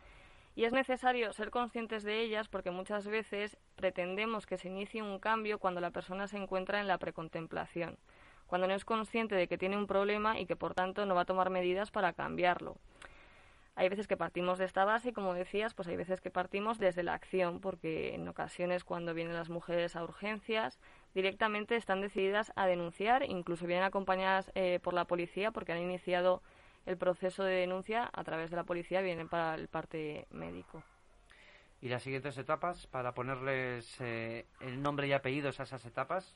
Y 0.56 0.66
es 0.66 0.74
necesario 0.74 1.32
ser 1.34 1.50
conscientes 1.50 2.04
de 2.04 2.20
ellas 2.22 2.48
porque 2.48 2.72
muchas 2.72 3.08
veces 3.08 3.58
pretendemos 3.76 4.46
que 4.46 4.58
se 4.58 4.68
inicie 4.68 5.02
un 5.02 5.20
cambio 5.20 5.60
cuando 5.60 5.80
la 5.80 5.92
persona 5.92 6.28
se 6.28 6.38
encuentra 6.38 6.80
en 6.80 6.88
la 6.88 6.98
precontemplación, 6.98 7.98
cuando 8.48 8.68
no 8.68 8.74
es 8.74 8.84
consciente 8.84 9.36
de 9.36 9.48
que 9.48 9.58
tiene 9.58 9.78
un 9.78 9.88
problema 9.88 10.40
y 10.40 10.46
que 10.46 10.56
por 10.56 10.74
tanto 10.74 11.06
no 11.06 11.16
va 11.16 11.22
a 11.22 11.26
tomar 11.26 11.50
medidas 11.50 11.92
para 11.92 12.14
cambiarlo. 12.14 12.78
Hay 13.76 13.88
veces 13.88 14.08
que 14.08 14.18
partimos 14.18 14.60
de 14.60 14.66
esta 14.66 14.84
base 14.84 15.10
y, 15.10 15.14
como 15.14 15.34
decías, 15.34 15.74
pues 15.74 15.88
hay 15.88 15.96
veces 15.96 16.20
que 16.20 16.30
partimos 16.30 16.78
desde 16.78 17.04
la 17.04 17.14
acción, 17.14 17.62
porque 17.62 18.14
en 18.14 18.28
ocasiones 18.28 18.84
cuando 18.84 19.14
vienen 19.14 19.34
las 19.34 19.50
mujeres 19.50 19.96
a 19.96 20.04
urgencias, 20.04 20.80
directamente 21.14 21.76
están 21.76 22.02
decididas 22.02 22.52
a 22.56 22.68
denunciar, 22.68 23.24
incluso 23.24 23.66
vienen 23.66 23.86
acompañadas 23.86 24.52
eh, 24.56 24.80
por 24.84 24.94
la 24.94 25.06
policía 25.06 25.52
porque 25.52 25.72
han 25.72 25.82
iniciado 25.82 26.42
el 26.86 26.98
proceso 26.98 27.44
de 27.44 27.54
denuncia 27.54 28.10
a 28.12 28.24
través 28.24 28.50
de 28.50 28.58
la 28.58 28.64
policía, 28.64 29.02
vienen 29.02 29.30
para 29.30 29.56
el 29.56 29.68
parte 29.68 30.28
médico. 30.32 30.84
¿Y 31.82 31.90
las 31.90 32.04
siguientes 32.04 32.38
etapas, 32.38 32.88
para 32.88 33.14
ponerles 33.14 34.00
eh, 34.02 34.46
el 34.60 34.82
nombre 34.82 35.08
y 35.08 35.14
apellidos 35.14 35.60
a 35.60 35.64
esas 35.64 35.86
etapas, 35.86 36.36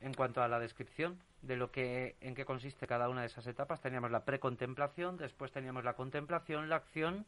en 0.00 0.14
cuanto 0.14 0.42
a 0.42 0.48
la 0.48 0.58
descripción? 0.58 1.18
de 1.42 1.56
lo 1.56 1.70
que 1.70 2.16
en 2.20 2.34
qué 2.34 2.44
consiste 2.44 2.86
cada 2.86 3.08
una 3.08 3.22
de 3.22 3.28
esas 3.28 3.46
etapas. 3.46 3.80
Teníamos 3.80 4.10
la 4.10 4.24
precontemplación, 4.24 5.16
después 5.16 5.52
teníamos 5.52 5.84
la 5.84 5.94
contemplación, 5.94 6.68
la 6.68 6.76
acción, 6.76 7.24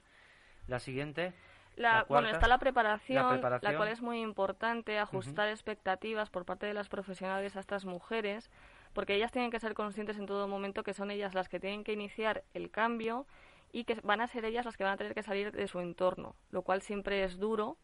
la 0.68 0.80
siguiente. 0.80 1.32
La, 1.76 2.04
bueno, 2.06 2.28
está 2.28 2.48
la 2.48 2.58
preparación, 2.58 3.40
la 3.40 3.76
cual 3.76 3.88
es 3.88 4.02
muy 4.02 4.20
importante, 4.20 4.98
ajustar 4.98 5.48
expectativas 5.48 6.28
por 6.28 6.44
parte 6.44 6.66
de 6.66 6.74
las 6.74 6.90
profesionales 6.90 7.56
a 7.56 7.60
estas 7.60 7.86
mujeres, 7.86 8.50
porque 8.92 9.14
ellas 9.14 9.32
tienen 9.32 9.50
que 9.50 9.58
ser 9.58 9.72
conscientes 9.72 10.18
en 10.18 10.26
todo 10.26 10.46
momento 10.48 10.82
que 10.82 10.92
son 10.92 11.10
ellas 11.10 11.34
las 11.34 11.48
que 11.48 11.58
tienen 11.58 11.82
que 11.82 11.94
iniciar 11.94 12.44
el 12.52 12.70
cambio 12.70 13.26
y 13.72 13.84
que 13.84 13.98
van 14.02 14.20
a 14.20 14.26
ser 14.26 14.44
ellas 14.44 14.66
las 14.66 14.76
que 14.76 14.84
van 14.84 14.92
a 14.92 14.96
tener 14.98 15.14
que 15.14 15.22
salir 15.22 15.50
de 15.50 15.66
su 15.66 15.80
entorno, 15.80 16.36
lo 16.50 16.60
cual 16.60 16.82
siempre 16.82 17.24
es 17.24 17.38
duro, 17.38 17.78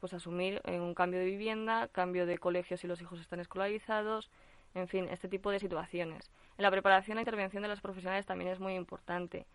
pues 0.00 0.14
asumir 0.14 0.60
un 0.66 0.94
cambio 0.94 1.20
de 1.20 1.26
vivienda, 1.26 1.88
cambio 1.88 2.26
de 2.26 2.38
colegio 2.38 2.76
si 2.76 2.86
los 2.86 3.00
hijos 3.00 3.20
están 3.20 3.40
escolarizados, 3.40 4.30
en 4.74 4.88
fin, 4.88 5.08
este 5.10 5.28
tipo 5.28 5.50
de 5.50 5.58
situaciones. 5.58 6.30
En 6.58 6.62
la 6.62 6.70
preparación 6.70 7.18
e 7.18 7.22
intervención 7.22 7.62
de 7.62 7.68
los 7.68 7.80
profesionales 7.80 8.26
también 8.26 8.50
es 8.50 8.60
muy 8.60 8.74
importante. 8.74 9.46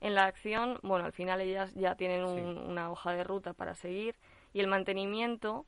En 0.00 0.14
la 0.14 0.24
acción, 0.24 0.78
bueno, 0.82 1.04
al 1.04 1.12
final 1.12 1.40
ellas 1.40 1.74
ya 1.74 1.94
tienen 1.94 2.24
una 2.24 2.90
hoja 2.90 3.12
de 3.12 3.24
ruta 3.24 3.52
para 3.52 3.74
seguir 3.74 4.16
y 4.52 4.60
el 4.60 4.66
mantenimiento 4.66 5.66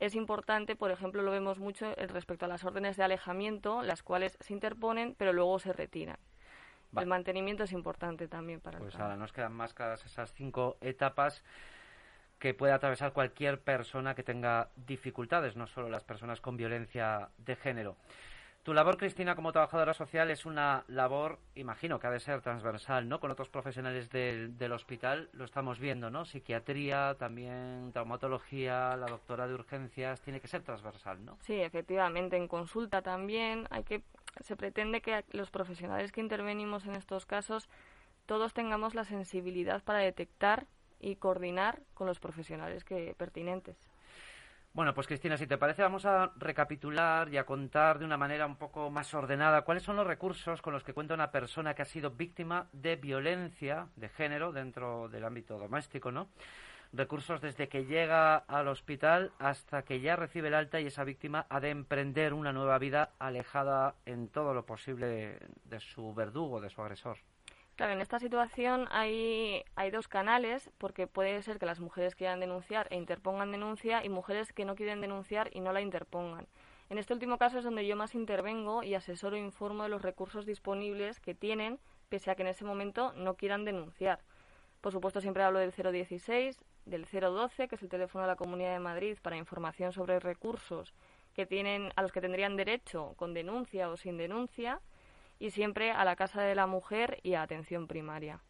es 0.00 0.14
importante, 0.14 0.76
por 0.76 0.90
ejemplo, 0.90 1.22
lo 1.22 1.32
vemos 1.32 1.58
mucho 1.58 1.92
respecto 1.96 2.44
a 2.44 2.48
las 2.48 2.64
órdenes 2.64 2.96
de 2.96 3.02
alejamiento, 3.02 3.82
las 3.82 4.02
cuales 4.02 4.38
se 4.40 4.52
interponen 4.52 5.14
pero 5.18 5.32
luego 5.32 5.58
se 5.58 5.72
retiran. 5.72 6.16
El 6.96 7.06
mantenimiento 7.06 7.64
es 7.64 7.72
importante 7.72 8.28
también 8.28 8.60
para 8.60 8.78
Pues 8.78 8.96
ahora 8.96 9.16
nos 9.16 9.32
quedan 9.32 9.52
más 9.52 9.74
claras 9.74 10.06
esas 10.06 10.32
cinco 10.32 10.78
etapas 10.80 11.44
que 12.38 12.54
puede 12.54 12.72
atravesar 12.72 13.12
cualquier 13.12 13.60
persona 13.60 14.14
que 14.14 14.22
tenga 14.22 14.68
dificultades, 14.76 15.56
no 15.56 15.66
solo 15.66 15.88
las 15.88 16.04
personas 16.04 16.40
con 16.40 16.56
violencia 16.56 17.28
de 17.38 17.56
género. 17.56 17.96
Tu 18.62 18.74
labor, 18.74 18.98
Cristina, 18.98 19.34
como 19.34 19.50
trabajadora 19.50 19.94
social 19.94 20.30
es 20.30 20.44
una 20.44 20.84
labor, 20.88 21.38
imagino 21.54 21.98
que 21.98 22.06
ha 22.06 22.10
de 22.10 22.20
ser 22.20 22.42
transversal, 22.42 23.08
¿no? 23.08 23.18
Con 23.18 23.30
otros 23.30 23.48
profesionales 23.48 24.10
del, 24.10 24.58
del 24.58 24.72
hospital 24.72 25.30
lo 25.32 25.46
estamos 25.46 25.78
viendo, 25.78 26.10
¿no? 26.10 26.26
Psiquiatría, 26.26 27.16
también 27.18 27.92
traumatología, 27.92 28.94
la 28.96 29.06
doctora 29.06 29.48
de 29.48 29.54
urgencias, 29.54 30.20
tiene 30.20 30.40
que 30.40 30.48
ser 30.48 30.62
transversal, 30.62 31.24
¿no? 31.24 31.38
Sí, 31.40 31.54
efectivamente, 31.54 32.36
en 32.36 32.46
consulta 32.46 33.00
también 33.00 33.66
hay 33.70 33.84
que 33.84 34.02
se 34.40 34.56
pretende 34.56 35.00
que 35.00 35.24
los 35.32 35.50
profesionales 35.50 36.12
que 36.12 36.20
intervenimos 36.20 36.84
en 36.84 36.94
estos 36.94 37.24
casos 37.24 37.68
todos 38.26 38.52
tengamos 38.52 38.94
la 38.94 39.04
sensibilidad 39.04 39.82
para 39.82 40.00
detectar 40.00 40.66
y 41.00 41.16
coordinar 41.16 41.80
con 41.94 42.06
los 42.06 42.20
profesionales 42.20 42.84
que 42.84 43.14
pertinentes. 43.16 43.76
Bueno, 44.72 44.94
pues 44.94 45.06
Cristina, 45.06 45.36
si 45.36 45.46
te 45.46 45.58
parece, 45.58 45.82
vamos 45.82 46.04
a 46.04 46.30
recapitular 46.36 47.32
y 47.32 47.36
a 47.36 47.46
contar 47.46 47.98
de 47.98 48.04
una 48.04 48.16
manera 48.16 48.46
un 48.46 48.56
poco 48.56 48.90
más 48.90 49.12
ordenada 49.12 49.62
cuáles 49.62 49.82
son 49.82 49.96
los 49.96 50.06
recursos 50.06 50.62
con 50.62 50.72
los 50.72 50.84
que 50.84 50.92
cuenta 50.92 51.14
una 51.14 51.32
persona 51.32 51.74
que 51.74 51.82
ha 51.82 51.86
sido 51.86 52.10
víctima 52.10 52.68
de 52.72 52.96
violencia 52.96 53.88
de 53.96 54.08
género 54.08 54.52
dentro 54.52 55.08
del 55.08 55.24
ámbito 55.24 55.58
doméstico, 55.58 56.12
¿no? 56.12 56.28
Recursos 56.92 57.40
desde 57.40 57.68
que 57.68 57.86
llega 57.86 58.36
al 58.36 58.68
hospital 58.68 59.32
hasta 59.38 59.82
que 59.82 60.00
ya 60.00 60.16
recibe 60.16 60.48
el 60.48 60.54
alta 60.54 60.80
y 60.80 60.86
esa 60.86 61.04
víctima 61.04 61.46
ha 61.48 61.60
de 61.60 61.70
emprender 61.70 62.32
una 62.32 62.52
nueva 62.52 62.78
vida 62.78 63.10
alejada 63.18 63.96
en 64.06 64.28
todo 64.28 64.54
lo 64.54 64.64
posible 64.64 65.40
de 65.64 65.80
su 65.80 66.14
verdugo, 66.14 66.60
de 66.60 66.70
su 66.70 66.80
agresor. 66.80 67.18
Claro, 67.78 67.92
en 67.92 68.00
esta 68.00 68.18
situación 68.18 68.88
hay, 68.90 69.62
hay 69.76 69.92
dos 69.92 70.08
canales, 70.08 70.68
porque 70.78 71.06
puede 71.06 71.40
ser 71.42 71.60
que 71.60 71.66
las 71.66 71.78
mujeres 71.78 72.16
quieran 72.16 72.40
denunciar 72.40 72.88
e 72.90 72.96
interpongan 72.96 73.52
denuncia 73.52 74.04
y 74.04 74.08
mujeres 74.08 74.52
que 74.52 74.64
no 74.64 74.74
quieren 74.74 75.00
denunciar 75.00 75.48
y 75.52 75.60
no 75.60 75.72
la 75.72 75.80
interpongan. 75.80 76.48
En 76.90 76.98
este 76.98 77.12
último 77.12 77.38
caso 77.38 77.56
es 77.58 77.62
donde 77.62 77.86
yo 77.86 77.94
más 77.94 78.16
intervengo 78.16 78.82
y 78.82 78.96
asesoro 78.96 79.36
e 79.36 79.38
informo 79.38 79.84
de 79.84 79.90
los 79.90 80.02
recursos 80.02 80.44
disponibles 80.44 81.20
que 81.20 81.36
tienen, 81.36 81.78
pese 82.08 82.32
a 82.32 82.34
que 82.34 82.42
en 82.42 82.48
ese 82.48 82.64
momento 82.64 83.12
no 83.12 83.36
quieran 83.36 83.64
denunciar. 83.64 84.18
Por 84.80 84.90
supuesto, 84.90 85.20
siempre 85.20 85.44
hablo 85.44 85.60
del 85.60 85.70
016, 85.70 86.58
del 86.84 87.04
012, 87.04 87.68
que 87.68 87.76
es 87.76 87.82
el 87.84 87.88
teléfono 87.88 88.24
de 88.24 88.28
la 88.28 88.34
Comunidad 88.34 88.72
de 88.72 88.80
Madrid 88.80 89.18
para 89.22 89.36
información 89.36 89.92
sobre 89.92 90.18
recursos 90.18 90.94
que 91.32 91.46
tienen, 91.46 91.92
a 91.94 92.02
los 92.02 92.10
que 92.10 92.20
tendrían 92.20 92.56
derecho 92.56 93.14
con 93.16 93.34
denuncia 93.34 93.88
o 93.88 93.96
sin 93.96 94.16
denuncia 94.16 94.80
y 95.38 95.50
siempre 95.50 95.90
a 95.90 96.04
la 96.04 96.16
Casa 96.16 96.42
de 96.42 96.54
la 96.54 96.66
Mujer 96.66 97.20
y 97.22 97.34
a 97.34 97.42
atención 97.42 97.86
primaria. 97.86 98.40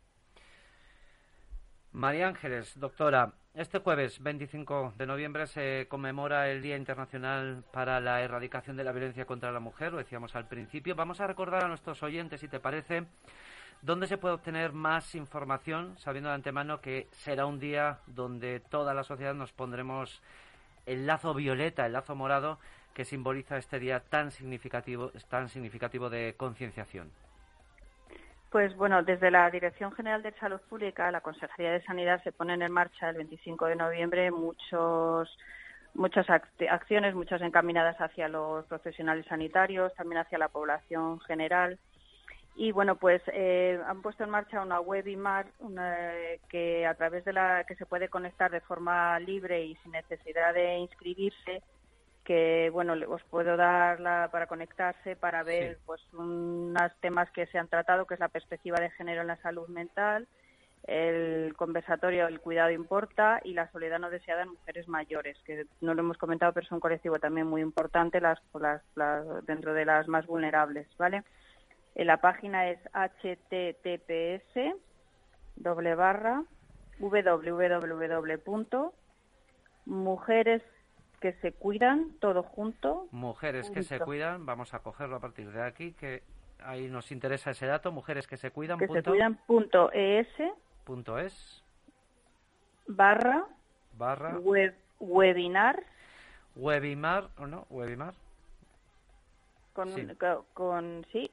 María 1.92 2.28
Ángeles, 2.28 2.78
doctora, 2.78 3.32
este 3.54 3.78
jueves 3.78 4.22
25 4.22 4.94
de 4.96 5.06
noviembre 5.06 5.46
se 5.46 5.86
conmemora 5.88 6.50
el 6.50 6.62
Día 6.62 6.76
Internacional 6.76 7.64
para 7.72 7.98
la 7.98 8.20
Erradicación 8.22 8.76
de 8.76 8.84
la 8.84 8.92
Violencia 8.92 9.24
contra 9.24 9.50
la 9.50 9.58
Mujer, 9.58 9.92
lo 9.92 9.98
decíamos 9.98 10.36
al 10.36 10.46
principio. 10.46 10.94
Vamos 10.94 11.20
a 11.20 11.26
recordar 11.26 11.64
a 11.64 11.68
nuestros 11.68 12.02
oyentes, 12.02 12.40
si 12.40 12.46
te 12.46 12.60
parece, 12.60 13.06
dónde 13.82 14.06
se 14.06 14.18
puede 14.18 14.34
obtener 14.34 14.72
más 14.72 15.14
información, 15.14 15.96
sabiendo 15.98 16.28
de 16.28 16.36
antemano 16.36 16.80
que 16.80 17.08
será 17.10 17.46
un 17.46 17.58
día 17.58 17.98
donde 18.06 18.60
toda 18.60 18.94
la 18.94 19.02
sociedad 19.02 19.34
nos 19.34 19.52
pondremos 19.52 20.22
el 20.86 21.06
lazo 21.06 21.34
violeta, 21.34 21.86
el 21.86 21.94
lazo 21.94 22.14
morado, 22.14 22.58
que 22.98 23.04
simboliza 23.04 23.56
este 23.58 23.78
día 23.78 24.00
tan 24.00 24.32
significativo, 24.32 25.12
tan 25.30 25.48
significativo 25.48 26.10
de 26.10 26.34
concienciación? 26.36 27.12
Pues 28.50 28.74
bueno, 28.76 29.04
desde 29.04 29.30
la 29.30 29.48
Dirección 29.52 29.92
General 29.92 30.20
de 30.20 30.32
Salud 30.32 30.60
Pública, 30.68 31.08
la 31.12 31.20
Consejería 31.20 31.70
de 31.70 31.84
Sanidad 31.84 32.20
se 32.24 32.32
ponen 32.32 32.60
en 32.60 32.72
marcha 32.72 33.10
el 33.10 33.18
25 33.18 33.66
de 33.66 33.76
noviembre 33.76 34.32
muchos 34.32 35.28
muchas 35.94 36.26
acciones, 36.28 37.14
muchas 37.14 37.40
encaminadas 37.40 37.96
hacia 38.00 38.26
los 38.26 38.66
profesionales 38.66 39.26
sanitarios, 39.28 39.94
también 39.94 40.22
hacia 40.22 40.38
la 40.38 40.48
población 40.48 41.20
general. 41.20 41.78
Y 42.56 42.72
bueno, 42.72 42.96
pues 42.96 43.22
eh, 43.28 43.80
han 43.86 44.02
puesto 44.02 44.24
en 44.24 44.30
marcha 44.30 44.60
una 44.60 44.80
webinar 44.80 45.46
una, 45.60 45.96
que 46.48 46.84
a 46.84 46.94
través 46.94 47.24
de 47.24 47.32
la 47.32 47.62
que 47.62 47.76
se 47.76 47.86
puede 47.86 48.08
conectar 48.08 48.50
de 48.50 48.60
forma 48.60 49.20
libre 49.20 49.64
y 49.64 49.76
sin 49.76 49.92
necesidad 49.92 50.52
de 50.52 50.78
inscribirse, 50.78 51.62
que 52.28 52.68
bueno, 52.70 52.92
os 53.08 53.22
puedo 53.30 53.56
dar 53.56 54.00
la, 54.00 54.28
para 54.30 54.46
conectarse 54.46 55.16
para 55.16 55.42
ver 55.42 55.78
pues 55.86 56.02
unos 56.12 56.92
temas 57.00 57.30
que 57.30 57.46
se 57.46 57.56
han 57.56 57.68
tratado, 57.68 58.06
que 58.06 58.12
es 58.12 58.20
la 58.20 58.28
perspectiva 58.28 58.78
de 58.78 58.90
género 58.90 59.22
en 59.22 59.28
la 59.28 59.38
salud 59.38 59.66
mental, 59.68 60.28
el 60.86 61.54
conversatorio 61.56 62.26
El 62.26 62.40
cuidado 62.40 62.70
importa 62.70 63.40
y 63.42 63.54
la 63.54 63.70
soledad 63.72 63.98
no 63.98 64.10
deseada 64.10 64.42
en 64.42 64.50
mujeres 64.50 64.86
mayores, 64.88 65.38
que 65.46 65.64
no 65.80 65.94
lo 65.94 66.00
hemos 66.00 66.18
comentado, 66.18 66.52
pero 66.52 66.66
es 66.66 66.72
un 66.72 66.80
colectivo 66.80 67.18
también 67.18 67.46
muy 67.46 67.62
importante 67.62 68.20
las, 68.20 68.38
las, 68.94 69.46
dentro 69.46 69.72
de 69.72 69.86
las 69.86 70.06
más 70.06 70.26
vulnerables, 70.26 70.86
¿vale? 70.98 71.22
En 71.94 72.08
la 72.08 72.18
página 72.18 72.68
es 72.68 72.78
https 72.92 74.74
doble 75.56 75.94
barra 75.94 76.44
www. 76.98 77.72
Que 81.20 81.32
se 81.34 81.52
cuidan 81.52 82.12
todo 82.20 82.42
junto. 82.42 83.08
Mujeres 83.10 83.70
que 83.70 83.82
se 83.82 83.98
cuidan 84.00 84.46
vamos 84.46 84.74
a 84.74 84.80
cogerlo 84.80 85.16
a 85.16 85.20
partir 85.20 85.50
de 85.50 85.62
aquí 85.62 85.92
que 85.92 86.22
ahí 86.60 86.88
nos 86.88 87.10
interesa 87.12 87.50
ese 87.50 87.66
dato 87.66 87.92
mujeres 87.92 88.26
que 88.26 88.36
se 88.36 88.50
cuidan 88.50 88.78
que 88.78 88.88
se 88.88 89.02
cuidan 89.02 89.36
punto 89.46 89.90
es. 89.92 90.26
Punto 90.84 91.18
es. 91.18 91.62
Barra. 92.86 93.44
Barra. 93.92 94.38
Web, 94.38 94.74
webinar. 95.00 95.82
Webinar 96.56 97.28
o 97.38 97.46
no 97.46 97.66
webinar. 97.70 98.14
Con 99.72 99.90
sí. 99.90 100.08
Con, 100.54 101.06
sí. 101.12 101.30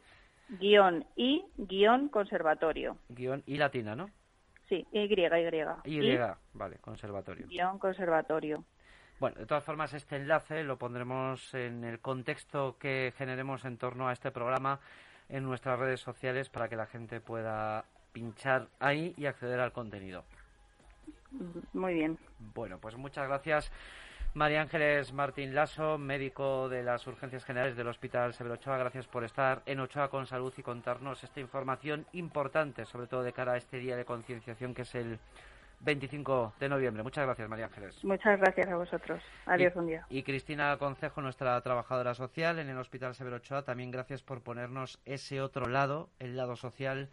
Guión 0.60 1.06
y 1.16 1.44
guion 1.58 2.10
conservatorio. 2.10 2.98
Guión 3.10 3.44
y 3.48 3.58
latina 3.58 3.96
no 3.96 4.10
sí 4.70 4.86
y 4.92 5.00
y 5.00 6.00
y, 6.00 6.12
y 6.14 6.20
vale 6.54 6.78
conservatorio. 6.78 7.48
guion 7.48 7.80
conservatorio 7.80 8.64
bueno, 9.20 9.38
de 9.38 9.46
todas 9.46 9.64
formas, 9.64 9.94
este 9.94 10.18
enlace 10.18 10.64
lo 10.64 10.78
pondremos 10.78 11.54
en 11.54 11.84
el 11.84 12.00
contexto 12.00 12.78
que 12.80 13.14
generemos 13.18 13.66
en 13.66 13.78
torno 13.78 14.08
a 14.08 14.14
este 14.14 14.32
programa 14.32 14.80
en 15.30 15.44
nuestras 15.44 15.80
redes 15.80 16.02
sociales 16.02 16.50
para 16.50 16.68
que 16.68 16.76
la 16.76 16.86
gente 16.86 17.22
pueda 17.22 17.86
pinchar 18.12 18.68
ahí 18.80 19.14
y 19.18 19.26
acceder 19.26 19.60
al 19.60 19.72
contenido. 19.72 20.24
Muy 21.74 21.94
bien. 21.94 22.18
Bueno, 22.54 22.78
pues 22.80 22.96
muchas 22.96 23.28
gracias. 23.28 23.72
María 24.34 24.62
Ángeles 24.62 25.14
Martín 25.14 25.56
Lasso, 25.56 25.98
médico 25.98 26.68
de 26.68 26.84
las 26.84 27.08
urgencias 27.08 27.46
generales 27.46 27.78
del 27.78 27.88
Hospital 27.88 28.34
Severo 28.34 28.56
Ochoa, 28.56 28.78
gracias 28.78 29.08
por 29.08 29.24
estar 29.24 29.62
en 29.66 29.80
Ochoa 29.80 30.10
con 30.10 30.26
Salud 30.26 30.54
y 30.58 30.62
contarnos 30.62 31.24
esta 31.24 31.40
información 31.40 32.06
importante, 32.12 32.86
sobre 32.86 33.08
todo 33.08 33.24
de 33.24 33.32
cara 33.32 33.54
a 33.54 33.58
este 33.58 33.78
día 33.78 33.96
de 33.96 34.04
concienciación 34.04 34.74
que 34.74 34.82
es 34.82 34.94
el 34.96 35.20
25 35.86 36.56
de 36.60 36.70
noviembre. 36.70 37.04
Muchas 37.04 37.26
gracias, 37.26 37.48
María 37.48 37.66
Ángeles. 37.66 38.04
Muchas 38.04 38.40
gracias 38.40 38.68
a 38.68 38.76
vosotros. 38.76 39.22
Adiós, 39.46 39.74
y, 39.76 39.80
un 39.80 39.88
día. 39.88 40.06
Y 40.10 40.24
Cristina 40.24 40.76
Concejo, 40.78 41.22
nuestra 41.22 41.60
trabajadora 41.62 42.14
social 42.14 42.60
en 42.60 42.70
el 42.70 42.78
Hospital 42.78 43.16
Severo 43.16 43.38
Ochoa, 43.38 43.64
también 43.64 43.92
gracias 43.92 44.24
por 44.24 44.42
ponernos 44.42 45.00
ese 45.06 45.42
otro 45.42 45.68
lado, 45.68 46.10
el 46.20 46.36
lado 46.36 46.56
social 46.56 47.10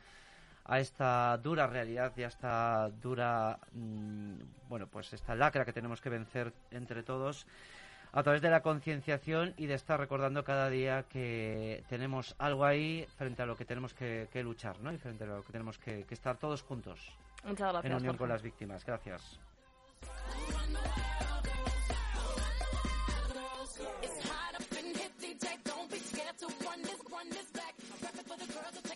a 0.64 0.80
esta 0.80 1.36
dura 1.38 1.66
realidad 1.66 2.12
y 2.16 2.22
a 2.22 2.28
esta 2.28 2.88
dura, 2.88 3.58
mm, 3.72 4.34
bueno, 4.68 4.86
pues 4.86 5.12
esta 5.12 5.34
lacra 5.34 5.64
que 5.64 5.72
tenemos 5.72 6.00
que 6.00 6.08
vencer 6.08 6.52
entre 6.70 7.02
todos 7.02 7.46
a 8.12 8.22
través 8.22 8.42
de 8.42 8.50
la 8.50 8.60
concienciación 8.60 9.54
y 9.56 9.66
de 9.66 9.74
estar 9.74 9.98
recordando 9.98 10.44
cada 10.44 10.68
día 10.68 11.04
que 11.08 11.82
tenemos 11.88 12.34
algo 12.38 12.64
ahí 12.64 13.06
frente 13.16 13.42
a 13.42 13.46
lo 13.46 13.56
que 13.56 13.64
tenemos 13.64 13.94
que, 13.94 14.28
luchar, 14.42 14.78
¿no? 14.80 14.92
Y 14.92 14.98
frente 14.98 15.24
a 15.24 15.28
lo 15.28 15.42
que 15.42 15.52
tenemos 15.52 15.78
que, 15.78 16.04
estar 16.10 16.36
todos 16.36 16.62
juntos 16.62 17.16
Muchas 17.44 17.72
gracias. 17.72 17.84
En 17.84 17.96
unión 17.96 18.16
con 18.16 18.28
las 18.28 18.42
víctimas. 18.42 18.84
Gracias. 18.84 19.40
The. 28.82 28.91